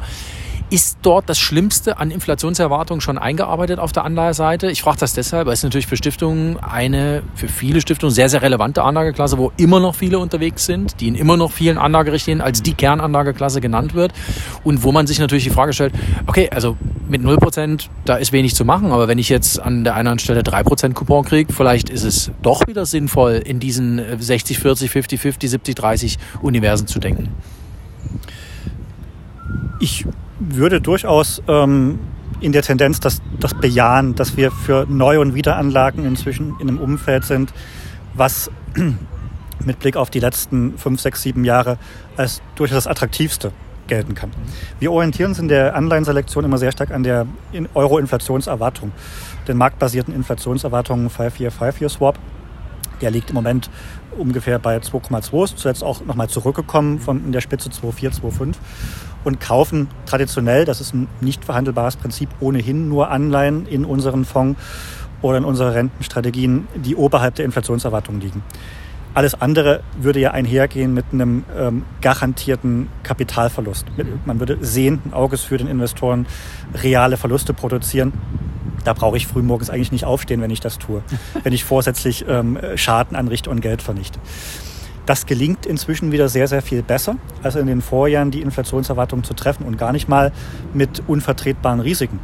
Ist 0.69 0.99
dort 1.03 1.29
das 1.29 1.39
Schlimmste 1.39 1.99
an 1.99 2.11
Inflationserwartungen 2.11 3.01
schon 3.01 3.19
eingearbeitet 3.19 3.79
auf 3.79 3.93
der 3.93 4.05
Anleiheseite? 4.05 4.69
Ich 4.69 4.83
frage 4.83 4.99
das 4.99 5.13
deshalb, 5.13 5.47
weil 5.47 5.53
es 5.53 5.63
natürlich 5.63 5.87
für 5.87 5.97
Stiftungen 5.97 6.57
eine, 6.59 7.23
für 7.37 7.47
viele 7.47 7.81
Stiftungen 7.81 8.13
sehr, 8.13 8.29
sehr 8.29 8.43
relevante 8.43 8.83
Anlageklasse, 8.83 9.39
wo 9.39 9.53
immer 9.59 9.79
noch 9.79 9.95
viele 9.95 10.19
unterwegs 10.19 10.67
sind, 10.67 11.01
die 11.01 11.07
in 11.07 11.15
immer 11.15 11.37
noch 11.37 11.53
vielen 11.53 11.79
Anlagerichtlinien 11.79 12.41
als 12.41 12.65
die 12.65 12.75
Kernanlageklasse 12.75 13.61
genannt 13.61 13.95
wird 13.95 14.13
und 14.65 14.83
wo 14.83 14.91
man 14.91 15.07
sich 15.07 15.21
natürlich 15.21 15.45
die 15.45 15.51
Frage 15.51 15.73
stellt, 15.73 15.95
okay, 16.27 16.51
also 16.51 16.77
mit 17.09 17.23
0%, 17.23 17.87
da 18.05 18.17
ist 18.17 18.33
wenig 18.33 18.57
zu 18.57 18.65
machen, 18.65 18.91
aber 18.91 19.07
wenn 19.07 19.19
ich 19.19 19.29
jetzt 19.29 19.61
an 19.61 19.85
der 19.85 19.95
einen 19.95 20.19
Stelle 20.19 20.41
3% 20.41 20.95
Coupon 20.95 21.25
kriege, 21.25 21.53
vielleicht 21.53 21.91
ist 21.91 22.03
es 22.03 22.33
doch 22.43 22.67
wieder 22.67 22.87
sinnvoll, 22.87 23.35
in 23.35 23.61
diesen 23.61 24.03
60, 24.19 24.59
40, 24.59 24.91
50, 24.91 25.21
50, 25.21 25.51
70, 25.51 25.75
30 25.77 26.19
Universen 26.43 26.89
zu 26.89 26.99
denken. 26.99 27.29
Ich 29.79 30.05
würde 30.39 30.81
durchaus 30.81 31.43
ähm, 31.49 31.99
in 32.41 32.53
der 32.53 32.63
Tendenz 32.63 33.01
das, 33.01 33.23
das 33.41 33.55
bejahen, 33.55 34.15
dass 34.15 34.37
wir 34.37 34.51
für 34.51 34.87
Neu- 34.89 35.21
und 35.21 35.35
Wiederanlagen 35.35 36.05
inzwischen 36.05 36.55
in 36.61 36.69
einem 36.69 36.79
Umfeld 36.79 37.25
sind, 37.25 37.53
was 38.15 38.51
mit 39.65 39.79
Blick 39.79 39.97
auf 39.97 40.11
die 40.11 40.21
letzten 40.21 40.77
fünf, 40.79 41.01
sechs, 41.01 41.23
sieben 41.23 41.45
Jahre 41.45 41.79
als 42.17 42.43
durchaus 42.55 42.77
das 42.77 42.87
attraktivste 42.87 43.53
gelten 43.87 44.15
kann. 44.15 44.31
Wir 44.81 44.93
orientieren 44.93 45.31
uns 45.31 45.39
in 45.39 45.49
der 45.49 45.77
Anleihenselektion 45.77 46.45
immer 46.45 46.59
sehr 46.59 46.73
stark 46.73 46.91
an 46.91 47.03
der 47.03 47.27
Euro-Inflationserwartung, 47.75 48.93
den 49.49 49.57
marktbasierten 49.57 50.15
Inflationserwartungen 50.15 51.09
5-Year-5-Year-Swap. 51.09 52.19
Der 53.01 53.11
liegt 53.11 53.31
im 53.31 53.35
Moment 53.35 53.71
ungefähr 54.19 54.59
bei 54.59 54.77
2,2, 54.79 55.45
ist 55.45 55.59
zuletzt 55.59 55.85
auch 55.85 56.05
nochmal 56.05 56.29
zurückgekommen 56.29 56.99
von 56.99 57.31
der 57.31 57.41
Spitze 57.41 57.69
2,4, 57.69 58.21
2,5 58.21 58.55
und 59.27 59.41
kaufen 59.41 59.89
traditionell, 60.07 60.65
das 60.65 60.81
ist 60.81 60.95
ein 60.95 61.09
nicht 61.21 61.45
verhandelbares 61.45 61.97
Prinzip, 61.97 62.29
ohnehin 62.39 62.89
nur 62.89 63.11
Anleihen 63.11 63.67
in 63.67 63.85
unseren 63.85 64.25
Fonds 64.25 64.59
oder 65.21 65.39
in 65.39 65.45
unsere 65.45 65.75
Rentenstrategien, 65.75 66.69
die 66.77 66.95
oberhalb 66.95 67.35
der 67.35 67.45
Inflationserwartung 67.45 68.21
liegen. 68.21 68.45
Alles 69.15 69.35
andere 69.35 69.81
würde 69.99 70.21
ja 70.21 70.31
einhergehen 70.31 70.95
mit 70.95 71.07
einem 71.13 71.45
ähm, 71.59 71.85
garantierten 72.03 72.89
Kapitalverlust. 73.03 73.87
Man 74.27 74.39
würde 74.39 74.59
sehenden 74.61 75.13
Auges 75.13 75.43
für 75.43 75.57
den 75.57 75.67
Investoren 75.67 76.27
reale 76.75 77.17
Verluste 77.17 77.53
produzieren. 77.53 78.13
Da 78.85 78.93
brauche 78.93 79.17
ich 79.17 79.27
frühmorgens 79.27 79.71
eigentlich 79.71 79.91
nicht 79.91 80.05
aufstehen, 80.05 80.41
wenn 80.41 80.51
ich 80.51 80.61
das 80.61 80.79
tue, 80.79 81.03
wenn 81.43 81.53
ich 81.53 81.65
vorsätzlich 81.65 82.27
ähm, 82.29 82.59
Schaden 82.77 83.17
anrichte 83.17 83.51
und 83.51 83.61
Geld 83.61 83.83
vernichte. 83.83 84.21
Das 85.07 85.25
gelingt 85.25 85.67
inzwischen 85.67 86.11
wieder 86.11 86.29
sehr, 86.29 86.49
sehr 86.49 86.63
viel 86.63 86.83
besser, 86.83 87.17
als 87.43 87.55
in 87.55 87.67
den 87.67 87.81
Vorjahren 87.81 88.33
die 88.33 88.43
Inflationserwartung 88.43 89.23
zu 89.23 89.35
treffen 89.35 89.65
und 89.65 89.79
gar 89.79 89.93
nicht 89.93 90.09
mal 90.09 90.33
mit 90.75 91.03
unvertretbaren 91.07 91.81
Risiken. 91.81 92.19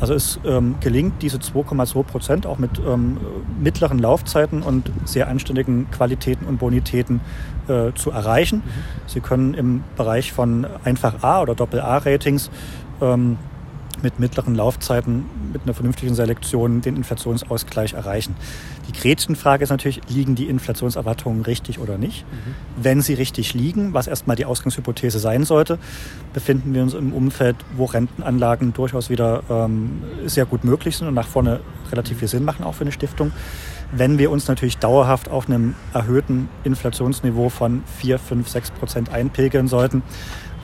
Also 0.00 0.14
es 0.14 0.40
ähm, 0.44 0.74
gelingt, 0.80 1.22
diese 1.22 1.38
2,2 1.38 2.02
Prozent 2.02 2.46
auch 2.46 2.58
mit 2.58 2.80
ähm, 2.84 3.18
mittleren 3.60 4.00
Laufzeiten 4.00 4.62
und 4.62 4.90
sehr 5.04 5.28
anständigen 5.28 5.88
Qualitäten 5.92 6.46
und 6.46 6.58
Bonitäten 6.58 7.20
äh, 7.68 7.92
zu 7.94 8.10
erreichen. 8.10 8.56
Mhm. 8.58 8.70
Sie 9.06 9.20
können 9.20 9.54
im 9.54 9.84
Bereich 9.96 10.32
von 10.32 10.66
einfach 10.82 11.22
A 11.22 11.40
oder 11.40 11.54
Doppel 11.54 11.80
A-Ratings 11.80 12.50
ähm, 13.00 13.38
mit 14.04 14.20
mittleren 14.20 14.54
Laufzeiten, 14.54 15.24
mit 15.52 15.62
einer 15.62 15.74
vernünftigen 15.74 16.14
Selektion 16.14 16.80
den 16.80 16.96
Inflationsausgleich 16.96 17.94
erreichen. 17.94 18.36
Die 18.88 18.92
Gretchenfrage 18.92 19.64
ist 19.64 19.70
natürlich, 19.70 20.00
liegen 20.08 20.34
die 20.34 20.48
Inflationserwartungen 20.48 21.42
richtig 21.42 21.80
oder 21.80 21.98
nicht? 21.98 22.24
Mhm. 22.30 22.54
Wenn 22.76 23.00
sie 23.00 23.14
richtig 23.14 23.54
liegen, 23.54 23.94
was 23.94 24.06
erstmal 24.06 24.36
die 24.36 24.44
Ausgangshypothese 24.44 25.18
sein 25.18 25.44
sollte, 25.44 25.78
befinden 26.32 26.74
wir 26.74 26.82
uns 26.82 26.94
im 26.94 27.12
Umfeld, 27.12 27.56
wo 27.76 27.86
Rentenanlagen 27.86 28.72
durchaus 28.72 29.10
wieder 29.10 29.42
ähm, 29.50 30.02
sehr 30.26 30.46
gut 30.46 30.62
möglich 30.62 30.96
sind 30.96 31.08
und 31.08 31.14
nach 31.14 31.26
vorne 31.26 31.60
relativ 31.90 32.18
viel 32.18 32.28
Sinn 32.28 32.44
machen, 32.44 32.64
auch 32.64 32.74
für 32.74 32.82
eine 32.82 32.92
Stiftung. 32.92 33.32
Wenn 33.92 34.18
wir 34.18 34.30
uns 34.30 34.48
natürlich 34.48 34.78
dauerhaft 34.78 35.30
auf 35.30 35.46
einem 35.46 35.74
erhöhten 35.92 36.48
Inflationsniveau 36.64 37.48
von 37.48 37.82
4, 37.98 38.18
5, 38.18 38.48
6 38.48 38.70
Prozent 38.72 39.12
einpegeln 39.12 39.68
sollten, 39.68 40.02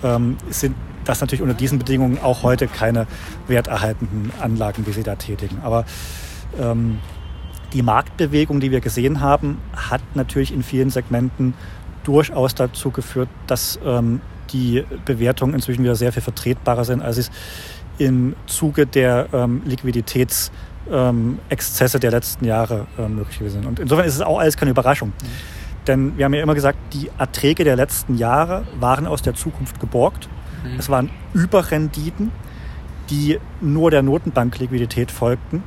ähm, 0.02 0.36
sind 0.48 0.74
das 1.10 1.20
natürlich 1.20 1.42
unter 1.42 1.54
diesen 1.54 1.78
Bedingungen 1.78 2.18
auch 2.22 2.42
heute 2.42 2.68
keine 2.68 3.06
werterhaltenden 3.48 4.32
Anlagen, 4.40 4.84
die 4.84 4.92
sie 4.92 5.02
da 5.02 5.16
tätigen. 5.16 5.58
Aber 5.62 5.84
ähm, 6.58 6.98
die 7.72 7.82
Marktbewegung, 7.82 8.60
die 8.60 8.70
wir 8.70 8.80
gesehen 8.80 9.20
haben, 9.20 9.58
hat 9.74 10.02
natürlich 10.14 10.52
in 10.52 10.62
vielen 10.62 10.90
Segmenten 10.90 11.54
durchaus 12.04 12.54
dazu 12.54 12.90
geführt, 12.90 13.28
dass 13.46 13.78
ähm, 13.84 14.20
die 14.52 14.84
Bewertungen 15.04 15.54
inzwischen 15.54 15.84
wieder 15.84 15.96
sehr 15.96 16.12
viel 16.12 16.22
vertretbarer 16.22 16.84
sind, 16.84 17.02
als 17.02 17.18
es 17.18 17.30
im 17.98 18.34
Zuge 18.46 18.86
der 18.86 19.28
ähm, 19.32 19.62
Liquiditätsexzesse 19.64 21.96
ähm, 21.96 22.00
der 22.00 22.10
letzten 22.10 22.44
Jahre 22.44 22.86
äh, 22.98 23.08
möglich 23.08 23.38
gewesen 23.38 23.62
sind. 23.62 23.66
Und 23.66 23.78
insofern 23.78 24.06
ist 24.06 24.14
es 24.14 24.22
auch 24.22 24.38
alles 24.38 24.56
keine 24.56 24.70
Überraschung. 24.70 25.08
Mhm. 25.08 25.60
Denn 25.86 26.16
wir 26.16 26.24
haben 26.24 26.34
ja 26.34 26.42
immer 26.42 26.54
gesagt, 26.54 26.78
die 26.92 27.10
Erträge 27.18 27.64
der 27.64 27.76
letzten 27.76 28.16
Jahre 28.16 28.64
waren 28.78 29.06
aus 29.06 29.22
der 29.22 29.34
Zukunft 29.34 29.80
geborgt. 29.80 30.28
Mhm. 30.64 30.78
Es 30.78 30.88
waren 30.88 31.10
Überrenditen, 31.34 32.30
die 33.10 33.38
nur 33.60 33.90
der 33.90 34.02
Notenbankliquidität 34.02 35.10
folgten 35.10 35.62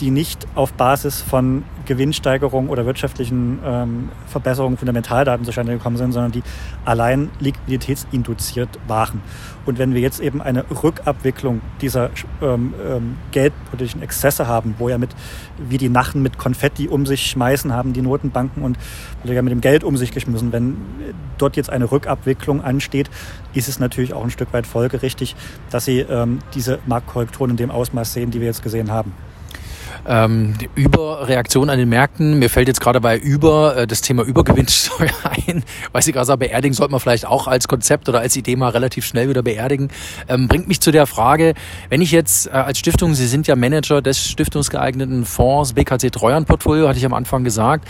die 0.00 0.10
nicht 0.10 0.46
auf 0.54 0.72
Basis 0.72 1.20
von 1.20 1.64
Gewinnsteigerung 1.86 2.68
oder 2.68 2.86
wirtschaftlichen 2.86 3.58
ähm, 3.64 4.08
Verbesserungen 4.26 4.76
Fundamentaldaten 4.76 5.44
zustande 5.44 5.72
gekommen 5.72 5.96
sind, 5.96 6.12
sondern 6.12 6.32
die 6.32 6.42
allein 6.84 7.30
liquiditätsinduziert 7.40 8.68
waren. 8.86 9.22
Und 9.66 9.78
wenn 9.78 9.94
wir 9.94 10.00
jetzt 10.00 10.20
eben 10.20 10.40
eine 10.40 10.64
Rückabwicklung 10.82 11.60
dieser 11.80 12.10
ähm, 12.40 12.74
ähm, 12.86 13.16
geldpolitischen 13.32 14.02
Exzesse 14.02 14.46
haben, 14.46 14.74
wo 14.78 14.88
ja 14.88 14.98
mit, 14.98 15.10
wie 15.58 15.78
die 15.78 15.88
Nachen 15.88 16.22
mit 16.22 16.38
Konfetti 16.38 16.88
um 16.88 17.06
sich 17.06 17.26
schmeißen, 17.26 17.72
haben 17.72 17.92
die 17.92 18.02
Notenbanken 18.02 18.62
und 18.62 18.78
ja 19.24 19.42
mit 19.42 19.52
dem 19.52 19.60
Geld 19.60 19.84
um 19.84 19.96
sich 19.96 20.12
geschmissen. 20.12 20.52
Wenn 20.52 20.76
dort 21.38 21.56
jetzt 21.56 21.70
eine 21.70 21.90
Rückabwicklung 21.90 22.62
ansteht, 22.62 23.10
ist 23.52 23.68
es 23.68 23.78
natürlich 23.78 24.14
auch 24.14 24.24
ein 24.24 24.30
Stück 24.30 24.52
weit 24.52 24.66
folgerichtig, 24.66 25.36
dass 25.70 25.84
sie 25.84 26.00
ähm, 26.00 26.38
diese 26.54 26.78
Marktkorrekturen 26.86 27.50
in 27.52 27.56
dem 27.56 27.70
Ausmaß 27.70 28.12
sehen, 28.12 28.30
die 28.30 28.40
wir 28.40 28.46
jetzt 28.46 28.62
gesehen 28.62 28.90
haben 28.90 29.12
ähm, 30.06 30.54
Überreaktion 30.74 31.70
an 31.70 31.78
den 31.78 31.88
Märkten. 31.88 32.38
Mir 32.38 32.50
fällt 32.50 32.68
jetzt 32.68 32.80
gerade 32.80 33.00
bei 33.00 33.16
Über 33.16 33.76
äh, 33.76 33.86
das 33.86 34.00
Thema 34.00 34.22
Übergewinnsteuer 34.22 35.10
ein. 35.46 35.64
Weiß 35.92 36.06
ich 36.06 36.14
gerade, 36.14 36.36
beerdigen 36.36 36.74
sollte 36.74 36.92
man 36.92 37.00
vielleicht 37.00 37.26
auch 37.26 37.46
als 37.46 37.68
Konzept 37.68 38.08
oder 38.08 38.20
als 38.20 38.36
Idee 38.36 38.56
mal 38.56 38.70
relativ 38.70 39.04
schnell 39.04 39.28
wieder 39.28 39.42
beerdigen. 39.42 39.88
Ähm, 40.28 40.48
bringt 40.48 40.68
mich 40.68 40.80
zu 40.80 40.90
der 40.90 41.06
Frage, 41.06 41.54
wenn 41.88 42.00
ich 42.00 42.12
jetzt 42.12 42.46
äh, 42.46 42.50
als 42.50 42.78
Stiftung, 42.78 43.14
Sie 43.14 43.26
sind 43.26 43.46
ja 43.46 43.56
Manager 43.56 44.02
des 44.02 44.22
stiftungsgeeigneten 44.28 45.24
Fonds 45.24 45.72
BKC 45.72 46.12
Treuhandportfolio, 46.12 46.88
hatte 46.88 46.98
ich 46.98 47.06
am 47.06 47.14
Anfang 47.14 47.44
gesagt, 47.44 47.86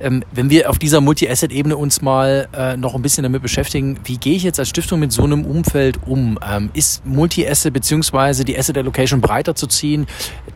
ähm, 0.00 0.24
wenn 0.32 0.50
wir 0.50 0.70
auf 0.70 0.78
dieser 0.78 1.00
Multi-Asset-Ebene 1.00 1.76
uns 1.76 2.02
mal 2.02 2.48
äh, 2.56 2.76
noch 2.76 2.94
ein 2.94 3.02
bisschen 3.02 3.22
damit 3.22 3.42
beschäftigen, 3.42 3.98
wie 4.04 4.16
gehe 4.16 4.36
ich 4.36 4.42
jetzt 4.42 4.58
als 4.58 4.68
Stiftung 4.68 5.00
mit 5.00 5.12
so 5.12 5.24
einem 5.24 5.44
Umfeld 5.44 5.98
um? 6.06 6.38
Ähm, 6.48 6.70
ist 6.72 7.04
Multi-Asset 7.06 7.72
beziehungsweise 7.72 8.44
die 8.44 8.58
Asset 8.58 8.78
Allocation 8.78 9.20
breiter 9.20 9.54
zu 9.54 9.66
ziehen 9.66 10.06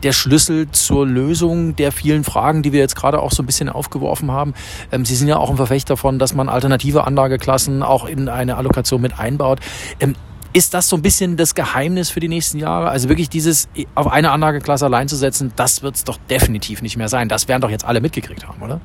der 0.03 0.11
Schlüssel 0.11 0.69
zur 0.95 1.05
Lösung 1.05 1.75
der 1.75 1.91
vielen 1.91 2.23
Fragen, 2.23 2.63
die 2.63 2.71
wir 2.71 2.79
jetzt 2.79 2.95
gerade 2.95 3.21
auch 3.21 3.33
so 3.33 3.43
ein 3.43 3.45
bisschen 3.45 3.67
aufgeworfen 3.67 4.31
haben. 4.31 4.53
Ähm, 4.93 5.03
Sie 5.03 5.13
sind 5.15 5.27
ja 5.27 5.35
auch 5.35 5.49
ein 5.49 5.57
Verfechter 5.57 5.95
davon, 5.95 6.19
dass 6.19 6.33
man 6.33 6.47
alternative 6.47 7.03
Anlageklassen 7.03 7.83
auch 7.83 8.05
in 8.05 8.29
eine 8.29 8.55
Allokation 8.55 9.01
mit 9.01 9.19
einbaut. 9.19 9.59
Ähm, 9.99 10.15
ist 10.53 10.73
das 10.73 10.87
so 10.87 10.95
ein 10.95 11.01
bisschen 11.01 11.35
das 11.35 11.53
Geheimnis 11.53 12.11
für 12.11 12.21
die 12.21 12.29
nächsten 12.29 12.59
Jahre? 12.59 12.87
Also 12.87 13.09
wirklich 13.09 13.27
dieses 13.27 13.67
auf 13.93 14.07
eine 14.07 14.31
Anlageklasse 14.31 14.85
allein 14.85 15.09
zu 15.09 15.17
setzen, 15.17 15.51
das 15.57 15.83
wird 15.83 15.97
es 15.97 16.05
doch 16.05 16.17
definitiv 16.29 16.81
nicht 16.81 16.95
mehr 16.95 17.09
sein. 17.09 17.27
Das 17.27 17.49
werden 17.49 17.59
doch 17.59 17.69
jetzt 17.69 17.83
alle 17.83 17.99
mitgekriegt 17.99 18.47
haben, 18.47 18.61
oder? 18.61 18.79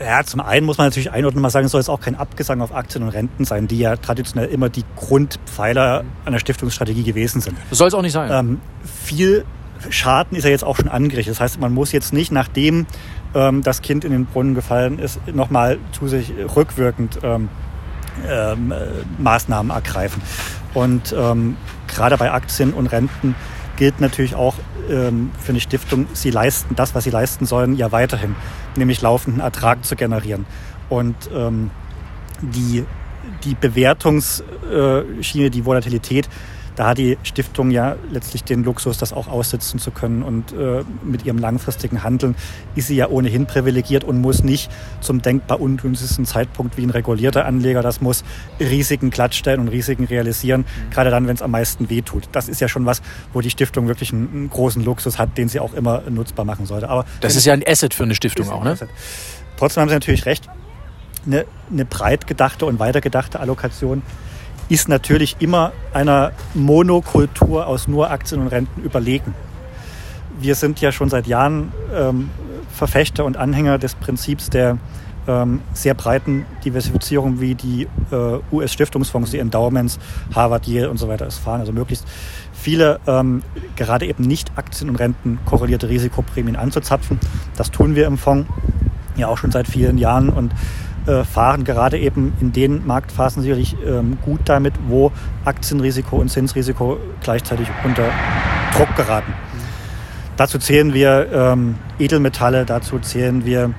Ja, 0.00 0.24
zum 0.24 0.40
einen 0.40 0.66
muss 0.66 0.76
man 0.76 0.88
natürlich 0.88 1.12
einordnen, 1.12 1.40
mal 1.40 1.50
sagen, 1.50 1.66
es 1.66 1.72
soll 1.72 1.80
jetzt 1.80 1.88
auch 1.88 2.00
kein 2.00 2.16
Abgesang 2.16 2.60
auf 2.62 2.74
Aktien 2.74 3.04
und 3.04 3.10
Renten 3.10 3.44
sein, 3.44 3.68
die 3.68 3.78
ja 3.78 3.94
traditionell 3.94 4.48
immer 4.48 4.70
die 4.70 4.84
Grundpfeiler 4.96 6.02
einer 6.24 6.40
Stiftungsstrategie 6.40 7.04
gewesen 7.04 7.40
sind. 7.40 7.56
Das 7.70 7.78
soll 7.78 7.86
es 7.86 7.94
auch 7.94 8.02
nicht 8.02 8.12
sein. 8.12 8.28
Ähm, 8.32 8.60
viel 8.84 9.44
Schaden 9.90 10.36
ist 10.36 10.44
ja 10.44 10.50
jetzt 10.50 10.64
auch 10.64 10.76
schon 10.76 10.88
angerichtet. 10.88 11.32
Das 11.32 11.40
heißt, 11.40 11.60
man 11.60 11.72
muss 11.72 11.92
jetzt 11.92 12.12
nicht, 12.12 12.32
nachdem 12.32 12.86
ähm, 13.34 13.62
das 13.62 13.82
Kind 13.82 14.04
in 14.04 14.12
den 14.12 14.26
Brunnen 14.26 14.54
gefallen 14.54 14.98
ist, 14.98 15.20
nochmal 15.32 15.78
zu 15.92 16.08
sich 16.08 16.32
rückwirkend 16.56 17.18
ähm, 17.22 17.48
ähm, 18.28 18.72
Maßnahmen 19.18 19.70
ergreifen. 19.70 20.22
Und 20.74 21.14
ähm, 21.16 21.56
gerade 21.86 22.16
bei 22.16 22.32
Aktien 22.32 22.72
und 22.72 22.88
Renten 22.88 23.34
gilt 23.76 24.00
natürlich 24.00 24.34
auch 24.34 24.54
ähm, 24.90 25.30
für 25.38 25.50
eine 25.50 25.60
Stiftung, 25.60 26.06
sie 26.12 26.30
leisten 26.30 26.74
das, 26.74 26.94
was 26.94 27.04
sie 27.04 27.10
leisten 27.10 27.46
sollen, 27.46 27.76
ja 27.76 27.92
weiterhin, 27.92 28.34
nämlich 28.76 29.00
laufenden 29.00 29.40
Ertrag 29.40 29.84
zu 29.84 29.94
generieren. 29.96 30.46
Und 30.88 31.16
ähm, 31.32 31.70
die, 32.40 32.84
die 33.44 33.54
Bewertungsschiene, 33.54 35.50
die 35.50 35.64
Volatilität, 35.64 36.28
da 36.78 36.90
hat 36.90 36.98
die 36.98 37.18
Stiftung 37.24 37.72
ja 37.72 37.96
letztlich 38.12 38.44
den 38.44 38.62
Luxus, 38.62 38.98
das 38.98 39.12
auch 39.12 39.26
aussitzen 39.26 39.80
zu 39.80 39.90
können. 39.90 40.22
Und 40.22 40.52
äh, 40.52 40.84
mit 41.02 41.26
ihrem 41.26 41.38
langfristigen 41.38 42.04
Handeln 42.04 42.36
ist 42.76 42.86
sie 42.86 42.94
ja 42.94 43.08
ohnehin 43.08 43.46
privilegiert 43.46 44.04
und 44.04 44.20
muss 44.20 44.44
nicht 44.44 44.70
zum 45.00 45.20
denkbar 45.20 45.60
ungünstigsten 45.60 46.24
Zeitpunkt 46.24 46.76
wie 46.76 46.84
ein 46.84 46.90
regulierter 46.90 47.46
Anleger, 47.46 47.82
das 47.82 48.00
muss 48.00 48.22
Risiken 48.60 49.10
glattstellen 49.10 49.60
und 49.60 49.68
Risiken 49.68 50.04
realisieren, 50.04 50.60
mhm. 50.60 50.90
gerade 50.90 51.10
dann, 51.10 51.26
wenn 51.26 51.34
es 51.34 51.42
am 51.42 51.50
meisten 51.50 51.90
wehtut. 51.90 52.28
Das 52.30 52.48
ist 52.48 52.60
ja 52.60 52.68
schon 52.68 52.86
was, 52.86 53.02
wo 53.32 53.40
die 53.40 53.50
Stiftung 53.50 53.88
wirklich 53.88 54.12
einen, 54.12 54.28
einen 54.32 54.50
großen 54.50 54.84
Luxus 54.84 55.18
hat, 55.18 55.36
den 55.36 55.48
sie 55.48 55.58
auch 55.58 55.74
immer 55.74 56.02
nutzbar 56.08 56.44
machen 56.44 56.64
sollte. 56.66 56.88
Aber 56.88 57.06
das 57.20 57.34
ist 57.34 57.44
ja 57.44 57.54
ein 57.54 57.64
Asset 57.66 57.92
für 57.92 58.04
eine 58.04 58.14
Stiftung 58.14 58.48
auch, 58.50 58.62
ne? 58.62 58.70
Asset. 58.70 58.88
Trotzdem 59.56 59.80
haben 59.80 59.88
Sie 59.88 59.96
natürlich 59.96 60.26
recht. 60.26 60.48
Eine, 61.26 61.44
eine 61.72 61.84
breit 61.84 62.28
gedachte 62.28 62.66
und 62.66 62.78
weitergedachte 62.78 63.40
Allokation 63.40 64.02
ist 64.68 64.88
natürlich 64.88 65.36
immer 65.40 65.72
einer 65.92 66.32
Monokultur 66.54 67.66
aus 67.66 67.88
nur 67.88 68.10
Aktien 68.10 68.40
und 68.40 68.48
Renten 68.48 68.82
überlegen. 68.82 69.34
Wir 70.40 70.54
sind 70.54 70.80
ja 70.80 70.92
schon 70.92 71.08
seit 71.08 71.26
Jahren 71.26 71.72
ähm, 71.94 72.30
Verfechter 72.70 73.24
und 73.24 73.36
Anhänger 73.36 73.78
des 73.78 73.94
Prinzips 73.94 74.50
der 74.50 74.78
ähm, 75.26 75.60
sehr 75.74 75.94
breiten 75.94 76.46
Diversifizierung, 76.64 77.40
wie 77.40 77.54
die 77.54 77.88
äh, 78.10 78.38
US-Stiftungsfonds, 78.52 79.30
die 79.30 79.38
Endowments, 79.38 79.98
Harvard, 80.34 80.66
Yale 80.66 80.90
und 80.90 80.96
so 80.96 81.08
weiter 81.08 81.26
es 81.26 81.38
fahren. 81.38 81.60
Also 81.60 81.72
möglichst 81.72 82.06
viele 82.52 83.00
ähm, 83.06 83.42
gerade 83.76 84.06
eben 84.06 84.24
nicht 84.24 84.52
Aktien 84.56 84.88
und 84.88 84.96
Renten 84.96 85.38
korrelierte 85.44 85.88
Risikoprämien 85.88 86.56
anzuzapfen. 86.56 87.18
Das 87.56 87.70
tun 87.70 87.94
wir 87.94 88.06
im 88.06 88.16
Fonds 88.16 88.48
ja 89.16 89.28
auch 89.28 89.38
schon 89.38 89.50
seit 89.50 89.68
vielen 89.68 89.98
Jahren 89.98 90.28
und 90.28 90.52
äh, 91.08 91.24
fahren 91.24 91.64
gerade 91.64 91.98
eben 91.98 92.34
in 92.40 92.52
den 92.52 92.86
Marktphasen 92.86 93.42
sicherlich 93.42 93.76
ähm, 93.84 94.18
gut 94.22 94.40
damit, 94.44 94.74
wo 94.88 95.10
Aktienrisiko 95.44 96.16
und 96.16 96.28
Zinsrisiko 96.28 96.98
gleichzeitig 97.22 97.66
unter 97.84 98.04
Druck 98.76 98.94
geraten. 98.94 99.32
Dazu 100.36 100.58
zählen 100.58 100.92
wir 100.94 101.28
ähm, 101.32 101.76
Edelmetalle, 101.98 102.64
dazu 102.64 102.98
zählen 102.98 103.44
wir 103.44 103.72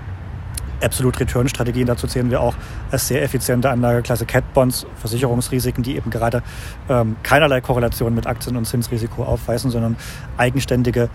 Absolute 0.81 1.19
Return 1.19 1.47
Strategien, 1.49 1.85
dazu 1.85 2.07
zählen 2.07 2.31
wir 2.31 2.41
auch 2.41 2.55
als 2.89 3.07
sehr 3.07 3.21
effiziente 3.21 3.69
Anlageklasse 3.69 4.25
Cat 4.25 4.53
Bonds, 4.53 4.85
Versicherungsrisiken, 4.95 5.83
die 5.83 5.97
eben 5.97 6.09
gerade 6.09 6.41
ähm, 6.89 7.17
keinerlei 7.21 7.61
Korrelation 7.61 8.15
mit 8.15 8.27
Aktien- 8.27 8.55
und 8.55 8.65
Zinsrisiko 8.65 9.23
aufweisen, 9.23 9.71
sondern 9.71 9.97
eigenständige 10.37 11.09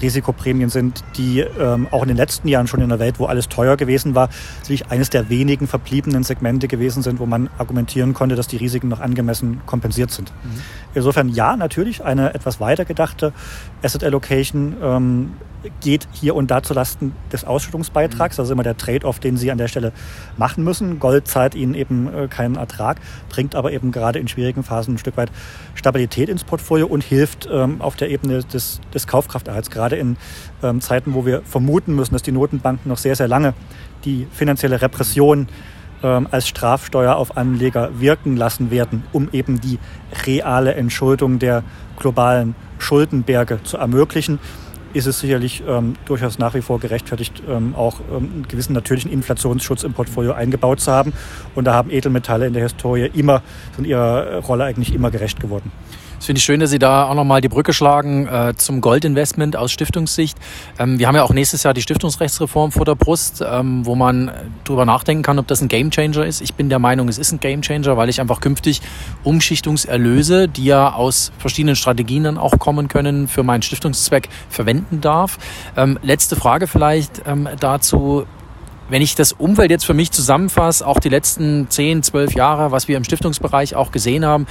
Risikoprämien 0.00 0.70
sind, 0.70 1.02
die 1.16 1.40
ähm, 1.40 1.88
auch 1.90 2.02
in 2.02 2.08
den 2.08 2.16
letzten 2.16 2.48
Jahren 2.48 2.66
schon 2.66 2.80
in 2.80 2.88
der 2.88 2.98
Welt, 2.98 3.18
wo 3.18 3.26
alles 3.26 3.48
teuer 3.48 3.76
gewesen 3.76 4.14
war, 4.14 4.28
natürlich 4.58 4.86
eines 4.88 5.10
der 5.10 5.28
wenigen 5.28 5.66
verbliebenen 5.66 6.22
Segmente 6.22 6.68
gewesen 6.68 7.02
sind, 7.02 7.18
wo 7.18 7.26
man 7.26 7.48
argumentieren 7.58 8.14
konnte, 8.14 8.36
dass 8.36 8.46
die 8.46 8.56
Risiken 8.56 8.88
noch 8.88 9.00
angemessen 9.00 9.60
kompensiert 9.66 10.10
sind. 10.10 10.32
Mhm. 10.42 10.60
Insofern 10.96 11.28
ja, 11.28 11.56
natürlich 11.56 12.02
eine 12.02 12.32
etwas 12.32 12.58
weiter 12.58 12.86
gedachte 12.86 13.34
Asset 13.82 14.02
Allocation 14.02 14.76
ähm, 14.82 15.32
geht 15.82 16.08
hier 16.10 16.34
und 16.34 16.50
da 16.50 16.62
zulasten 16.62 17.12
des 17.30 17.44
Ausschüttungsbeitrags. 17.44 18.36
Mhm. 18.36 18.40
Das 18.40 18.48
ist 18.48 18.52
immer 18.52 18.62
der 18.62 18.78
Trade-off, 18.78 19.20
den 19.20 19.36
Sie 19.36 19.50
an 19.50 19.58
der 19.58 19.68
Stelle 19.68 19.92
machen 20.38 20.64
müssen. 20.64 20.98
Gold 20.98 21.28
zahlt 21.28 21.54
Ihnen 21.54 21.74
eben 21.74 22.08
äh, 22.12 22.28
keinen 22.28 22.56
Ertrag, 22.56 22.96
bringt 23.28 23.54
aber 23.54 23.72
eben 23.72 23.92
gerade 23.92 24.18
in 24.18 24.26
schwierigen 24.26 24.62
Phasen 24.62 24.94
ein 24.94 24.98
Stück 24.98 25.18
weit 25.18 25.30
Stabilität 25.74 26.30
ins 26.30 26.44
Portfolio 26.44 26.86
und 26.86 27.04
hilft 27.04 27.46
ähm, 27.52 27.82
auf 27.82 27.96
der 27.96 28.08
Ebene 28.08 28.42
des, 28.42 28.80
des 28.94 29.06
Kaufkrafterhalts. 29.06 29.70
Gerade 29.70 29.96
in 29.96 30.16
ähm, 30.62 30.80
Zeiten, 30.80 31.12
wo 31.12 31.26
wir 31.26 31.42
vermuten 31.42 31.94
müssen, 31.94 32.14
dass 32.14 32.22
die 32.22 32.32
Notenbanken 32.32 32.88
noch 32.88 32.98
sehr, 32.98 33.16
sehr 33.16 33.28
lange 33.28 33.52
die 34.06 34.26
finanzielle 34.32 34.80
Repression 34.80 35.48
ähm, 36.02 36.28
als 36.30 36.48
Strafsteuer 36.48 37.16
auf 37.16 37.36
Anleger 37.36 38.00
wirken 38.00 38.36
lassen 38.36 38.70
werden, 38.70 39.04
um 39.12 39.28
eben 39.32 39.60
die 39.60 39.78
reale 40.26 40.74
Entschuldung 40.74 41.38
der 41.38 41.62
globalen 41.98 42.54
Schuldenberge 42.78 43.60
zu 43.64 43.76
ermöglichen 43.76 44.38
ist 44.96 45.06
es 45.06 45.20
sicherlich 45.20 45.62
ähm, 45.68 45.94
durchaus 46.06 46.38
nach 46.38 46.54
wie 46.54 46.62
vor 46.62 46.80
gerechtfertigt, 46.80 47.42
ähm, 47.48 47.74
auch 47.74 48.00
ähm, 48.10 48.16
einen 48.16 48.48
gewissen 48.48 48.72
natürlichen 48.72 49.12
Inflationsschutz 49.12 49.82
im 49.82 49.92
Portfolio 49.92 50.32
eingebaut 50.32 50.80
zu 50.80 50.90
haben. 50.90 51.12
Und 51.54 51.66
da 51.66 51.74
haben 51.74 51.90
Edelmetalle 51.90 52.46
in 52.46 52.54
der 52.54 52.62
Historie 52.62 53.10
immer, 53.12 53.42
sind 53.76 53.86
ihrer 53.86 54.38
Rolle 54.38 54.64
eigentlich 54.64 54.94
immer 54.94 55.10
gerecht 55.10 55.38
geworden. 55.38 55.70
Das 56.16 56.26
finde 56.26 56.38
ich 56.38 56.44
schön, 56.44 56.60
dass 56.60 56.70
Sie 56.70 56.78
da 56.78 57.08
auch 57.08 57.14
nochmal 57.14 57.40
die 57.40 57.48
Brücke 57.48 57.72
schlagen 57.72 58.26
äh, 58.26 58.54
zum 58.56 58.80
Goldinvestment 58.80 59.54
aus 59.56 59.70
Stiftungssicht. 59.70 60.38
Ähm, 60.78 60.98
wir 60.98 61.08
haben 61.08 61.14
ja 61.14 61.22
auch 61.22 61.32
nächstes 61.32 61.62
Jahr 61.62 61.74
die 61.74 61.82
Stiftungsrechtsreform 61.82 62.72
vor 62.72 62.84
der 62.84 62.94
Brust, 62.94 63.44
ähm, 63.46 63.84
wo 63.84 63.94
man 63.94 64.30
drüber 64.64 64.86
nachdenken 64.86 65.22
kann, 65.22 65.38
ob 65.38 65.46
das 65.46 65.60
ein 65.60 65.68
Gamechanger 65.68 66.24
ist. 66.24 66.40
Ich 66.40 66.54
bin 66.54 66.70
der 66.70 66.78
Meinung, 66.78 67.08
es 67.08 67.18
ist 67.18 67.32
ein 67.32 67.40
Gamechanger, 67.40 67.96
weil 67.96 68.08
ich 68.08 68.20
einfach 68.20 68.40
künftig 68.40 68.80
Umschichtungserlöse, 69.24 70.48
die 70.48 70.64
ja 70.64 70.94
aus 70.94 71.32
verschiedenen 71.38 71.76
Strategien 71.76 72.24
dann 72.24 72.38
auch 72.38 72.58
kommen 72.58 72.88
können, 72.88 73.28
für 73.28 73.42
meinen 73.42 73.62
Stiftungszweck 73.62 74.28
verwenden 74.48 75.02
darf. 75.02 75.38
Ähm, 75.76 75.98
letzte 76.02 76.34
Frage 76.34 76.66
vielleicht 76.66 77.22
ähm, 77.26 77.46
dazu 77.60 78.26
wenn 78.88 79.02
ich 79.02 79.14
das 79.14 79.32
Umfeld 79.32 79.70
jetzt 79.70 79.84
für 79.84 79.94
mich 79.94 80.10
zusammenfasse, 80.10 80.86
auch 80.86 81.00
die 81.00 81.08
letzten 81.08 81.68
10, 81.68 82.02
12 82.02 82.34
Jahre, 82.34 82.70
was 82.70 82.88
wir 82.88 82.96
im 82.96 83.04
Stiftungsbereich 83.04 83.74
auch 83.74 83.90
gesehen 83.90 84.24
haben, 84.24 84.46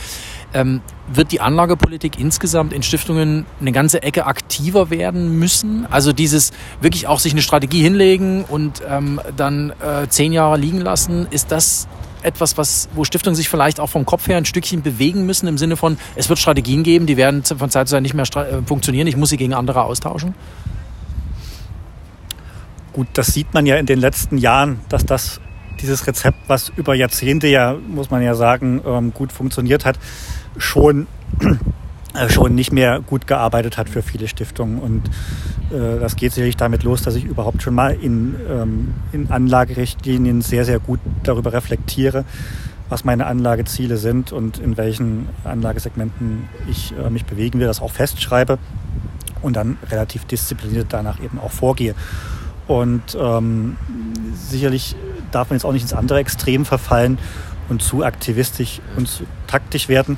ähm, 0.54 0.82
wird 1.08 1.32
die 1.32 1.42
Anlagepolitik 1.42 2.20
insgesamt 2.20 2.74
in 2.74 2.84
Stiftungen 2.84 3.46
eine 3.62 3.72
ganze 3.72 4.04
Ecke 4.04 4.26
aktiver 4.26 4.90
werden 4.90 5.38
müssen? 5.38 5.86
Also 5.90 6.14
dieses 6.14 6.52
wirklich 6.82 7.08
auch 7.08 7.20
sich 7.20 7.34
eine 7.34 7.42
Strategie 7.42 7.82
hinlegen 7.82 8.44
und 8.44 8.82
ähm, 8.90 9.22
dann 9.38 9.72
äh, 9.72 10.08
zehn 10.10 10.34
Jahre 10.34 10.58
liegen 10.58 10.82
lassen, 10.82 11.28
ist 11.30 11.52
das 11.52 11.88
etwas, 12.24 12.58
was, 12.58 12.90
wo 12.96 13.04
Stiftungen 13.04 13.36
sich 13.36 13.50
vielleicht 13.50 13.80
auch 13.80 13.90
vom 13.90 14.06
Kopf 14.06 14.28
her 14.28 14.38
ein 14.38 14.46
Stückchen 14.46 14.82
bewegen 14.82 15.26
müssen, 15.26 15.48
im 15.48 15.58
Sinne 15.58 15.78
von, 15.78 15.98
es 16.16 16.28
wird 16.28 16.40
Strategien 16.40 16.84
geben, 16.84 17.06
die 17.06 17.18
werden 17.18 17.44
von 17.44 17.70
Zeit 17.70 17.88
zu 17.88 17.94
Zeit 17.96 18.02
nicht 18.02 18.16
mehr 18.16 18.26
äh, 18.36 18.64
funktionieren, 18.66 19.08
ich 19.08 19.16
muss 19.16 19.30
sie 19.30 19.38
gegen 19.38 19.54
andere 19.54 19.84
austauschen? 19.84 20.34
Gut, 22.96 23.08
das 23.12 23.28
sieht 23.28 23.54
man 23.54 23.66
ja 23.66 23.76
in 23.76 23.86
den 23.86 24.00
letzten 24.00 24.38
Jahren, 24.38 24.80
dass 24.88 25.06
das 25.06 25.42
dieses 25.82 26.08
Rezept, 26.08 26.38
was 26.48 26.72
über 26.78 26.96
Jahrzehnte 26.96 27.46
ja, 27.46 27.76
muss 27.90 28.10
man 28.10 28.22
ja 28.22 28.36
sagen, 28.36 28.80
ähm, 28.88 29.14
gut 29.14 29.34
funktioniert 29.34 29.84
hat, 29.84 30.00
schon, 30.56 31.06
äh, 32.14 32.30
schon 32.30 32.56
nicht 32.56 32.72
mehr 32.72 33.02
gut 33.02 33.28
gearbeitet 33.28 33.78
hat 33.78 33.90
für 33.90 34.02
viele 34.02 34.30
Stiftungen. 34.30 34.80
Und 34.80 35.10
äh, 35.72 36.00
das 36.00 36.16
geht 36.16 36.32
sicherlich 36.32 36.56
damit 36.56 36.84
los, 36.84 37.02
dass 37.02 37.16
ich 37.16 37.26
überhaupt 37.26 37.62
schon 37.62 37.76
mal 37.76 37.92
in, 37.92 38.38
ähm, 38.50 38.94
in 39.12 39.30
Anlagerichtlinien 39.30 40.40
sehr, 40.40 40.64
sehr 40.64 40.80
gut 40.80 41.02
darüber 41.24 41.52
reflektiere, 41.52 42.24
was 42.88 43.04
meine 43.04 43.26
Anlageziele 43.26 43.98
sind 43.98 44.32
und 44.32 44.58
in 44.58 44.78
welchen 44.78 45.28
Anlagesegmenten 45.44 46.48
ich 46.72 46.94
äh, 46.98 47.10
mich 47.10 47.26
bewegen 47.26 47.60
will, 47.60 47.68
das 47.68 47.82
auch 47.82 47.92
festschreibe 47.92 48.58
und 49.42 49.58
dann 49.58 49.78
relativ 49.92 50.24
diszipliniert 50.24 50.88
danach 50.92 51.20
eben 51.20 51.42
auch 51.42 51.52
vorgehe. 51.52 51.94
Und 52.68 53.18
ähm, 53.20 53.78
sicherlich 54.34 54.96
darf 55.32 55.50
man 55.50 55.58
jetzt 55.58 55.66
auch 55.66 55.74
nicht 55.74 55.84
ins 55.84 55.94
andere 55.94 56.20
Extrem 56.20 56.66
verfallen 56.66 57.18
und 57.70 57.82
zu 57.82 58.04
aktivistisch 58.04 58.82
und 58.96 59.08
zu 59.08 59.24
taktisch 59.48 59.88
werden. 59.88 60.18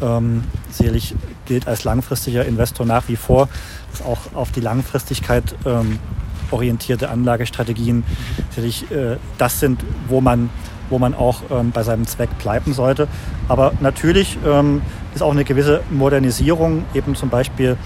Ähm, 0.00 0.44
sicherlich 0.70 1.14
gilt 1.46 1.66
als 1.66 1.84
langfristiger 1.84 2.44
Investor 2.44 2.86
nach 2.86 3.08
wie 3.08 3.16
vor, 3.16 3.48
dass 3.90 4.02
auch 4.02 4.34
auf 4.34 4.52
die 4.52 4.60
Langfristigkeit 4.60 5.54
ähm, 5.64 5.98
orientierte 6.50 7.10
Anlagestrategien 7.10 8.04
sicherlich 8.50 8.90
äh, 8.90 9.16
das 9.38 9.60
sind, 9.60 9.82
wo 10.08 10.20
man, 10.20 10.50
wo 10.88 10.98
man 10.98 11.14
auch 11.14 11.42
ähm, 11.50 11.72
bei 11.72 11.82
seinem 11.82 12.06
Zweck 12.06 12.30
bleiben 12.38 12.72
sollte. 12.72 13.08
Aber 13.48 13.72
natürlich 13.80 14.38
ähm, 14.46 14.82
ist 15.18 15.22
auch 15.22 15.32
eine 15.32 15.42
gewisse 15.44 15.80
Modernisierung, 15.90 16.84
eben 16.94 17.16
zum 17.16 17.28
Beispiel 17.28 17.76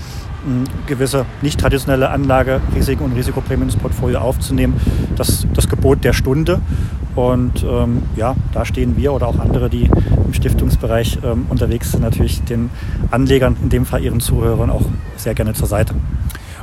gewisse 0.86 1.24
nicht 1.40 1.58
traditionelle 1.58 2.10
Anlagerisiken 2.10 3.06
und 3.06 3.14
Risikoprämien 3.14 3.70
ins 3.70 3.76
Portfolio 3.76 4.18
aufzunehmen, 4.18 4.78
das, 5.16 5.46
das 5.54 5.66
Gebot 5.66 6.04
der 6.04 6.12
Stunde. 6.12 6.60
Und 7.14 7.64
ähm, 7.64 8.02
ja, 8.16 8.34
da 8.52 8.66
stehen 8.66 8.98
wir 8.98 9.14
oder 9.14 9.28
auch 9.28 9.38
andere, 9.38 9.70
die 9.70 9.88
im 10.26 10.34
Stiftungsbereich 10.34 11.20
ähm, 11.24 11.46
unterwegs 11.48 11.92
sind, 11.92 12.02
natürlich 12.02 12.42
den 12.42 12.68
Anlegern, 13.10 13.56
in 13.62 13.70
dem 13.70 13.86
Fall 13.86 14.02
ihren 14.02 14.20
Zuhörern, 14.20 14.68
auch 14.68 14.84
sehr 15.16 15.34
gerne 15.34 15.54
zur 15.54 15.68
Seite. 15.68 15.94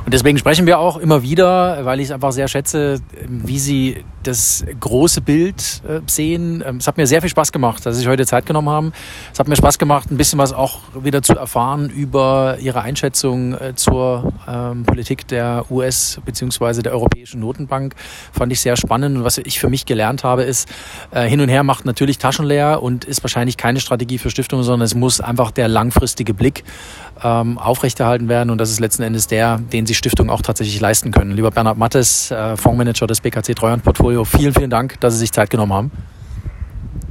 Und 0.04 0.14
deswegen 0.14 0.38
sprechen 0.38 0.66
wir 0.66 0.78
auch 0.78 0.96
immer 0.96 1.22
wieder, 1.22 1.84
weil 1.84 2.00
ich 2.00 2.06
es 2.06 2.10
einfach 2.10 2.32
sehr 2.32 2.48
schätze, 2.48 3.00
wie 3.28 3.58
Sie 3.58 4.04
das 4.22 4.64
große 4.78 5.20
Bild 5.20 5.82
äh, 5.88 6.00
sehen. 6.06 6.62
Ähm, 6.66 6.76
es 6.76 6.86
hat 6.86 6.96
mir 6.96 7.06
sehr 7.06 7.20
viel 7.20 7.30
Spaß 7.30 7.52
gemacht, 7.52 7.84
dass 7.86 7.94
Sie 7.94 8.00
sich 8.00 8.08
heute 8.08 8.26
Zeit 8.26 8.46
genommen 8.46 8.68
haben. 8.68 8.92
Es 9.32 9.38
hat 9.38 9.48
mir 9.48 9.56
Spaß 9.56 9.78
gemacht, 9.78 10.10
ein 10.10 10.16
bisschen 10.16 10.38
was 10.38 10.52
auch 10.52 10.80
wieder 10.94 11.22
zu 11.22 11.34
erfahren 11.34 11.88
über 11.88 12.58
Ihre 12.60 12.82
Einschätzung 12.82 13.54
äh, 13.54 13.74
zur 13.76 14.32
ähm, 14.46 14.84
Politik 14.84 15.26
der 15.28 15.64
US- 15.70 16.20
bzw. 16.24 16.82
der 16.82 16.92
Europäischen 16.92 17.40
Notenbank. 17.40 17.94
Fand 18.32 18.52
ich 18.52 18.60
sehr 18.60 18.76
spannend. 18.76 19.16
Und 19.18 19.24
was 19.24 19.38
ich 19.38 19.58
für 19.58 19.68
mich 19.68 19.86
gelernt 19.86 20.24
habe, 20.24 20.42
ist, 20.42 20.68
äh, 21.12 21.26
hin 21.26 21.40
und 21.40 21.48
her 21.48 21.62
macht 21.62 21.84
natürlich 21.84 22.18
Taschen 22.18 22.44
leer 22.44 22.82
und 22.82 23.04
ist 23.04 23.22
wahrscheinlich 23.22 23.56
keine 23.56 23.80
Strategie 23.80 24.18
für 24.18 24.30
Stiftungen, 24.30 24.64
sondern 24.64 24.84
es 24.84 24.94
muss 24.94 25.20
einfach 25.20 25.50
der 25.50 25.68
langfristige 25.68 26.34
Blick 26.34 26.64
ähm, 27.22 27.58
aufrechterhalten 27.58 28.28
werden. 28.28 28.50
Und 28.50 28.58
das 28.58 28.70
ist 28.70 28.80
letzten 28.80 29.02
Endes 29.02 29.26
der, 29.26 29.58
den 29.58 29.86
sich 29.90 29.98
Stiftungen 29.98 30.30
auch 30.30 30.42
tatsächlich 30.42 30.80
leisten 30.80 31.10
können. 31.10 31.32
Lieber 31.32 31.50
Bernhard 31.50 31.76
Mattes, 31.76 32.30
äh, 32.30 32.56
Fondsmanager 32.56 33.06
des 33.06 33.20
BKC 33.20 33.54
Treuhand 33.54 33.82
Portfolio, 33.82 34.24
vielen, 34.24 34.54
vielen 34.54 34.70
Dank, 34.70 34.98
dass 35.00 35.14
Sie 35.14 35.20
sich 35.20 35.32
Zeit 35.32 35.50
genommen 35.50 35.72
haben. 35.72 35.90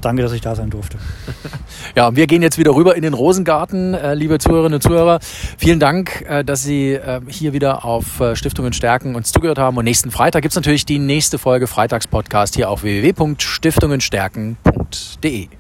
danke, 0.02 0.24
dass 0.24 0.32
ich 0.32 0.42
da 0.42 0.56
sein 0.56 0.70
durfte. 0.70 0.98
Ja, 1.96 2.16
wir 2.16 2.28
gehen 2.28 2.44
jetzt 2.44 2.58
wieder 2.58 2.76
rüber 2.76 2.96
in 2.96 3.02
den 3.02 3.14
Rosengarten, 3.14 3.94
äh, 3.94 4.14
liebe 4.14 4.38
Zuhörerinnen 4.38 4.76
und 4.76 4.82
Zuhörer. 4.82 5.20
Vielen 5.58 5.80
Dank, 5.80 6.26
äh, 6.28 6.44
dass 6.44 6.64
Sie 6.64 7.00
hier 7.28 7.54
wieder 7.54 7.84
auf 7.84 8.22
Stiftungen 8.34 8.74
stärken 8.74 9.16
uns 9.16 9.32
zugehört 9.32 9.58
haben. 9.58 9.78
Und 9.78 9.86
nächsten 9.86 10.12
Freitag 10.12 10.44
gibt's 10.44 10.56
natürlich 10.56 10.86
die 10.86 11.00
nächste 11.00 11.38
Folge 11.38 11.68
Freitagspodcast 11.68 12.56
hier 12.56 12.70
auf 12.70 12.84
www.stiftungenstärken.de. 12.84 15.59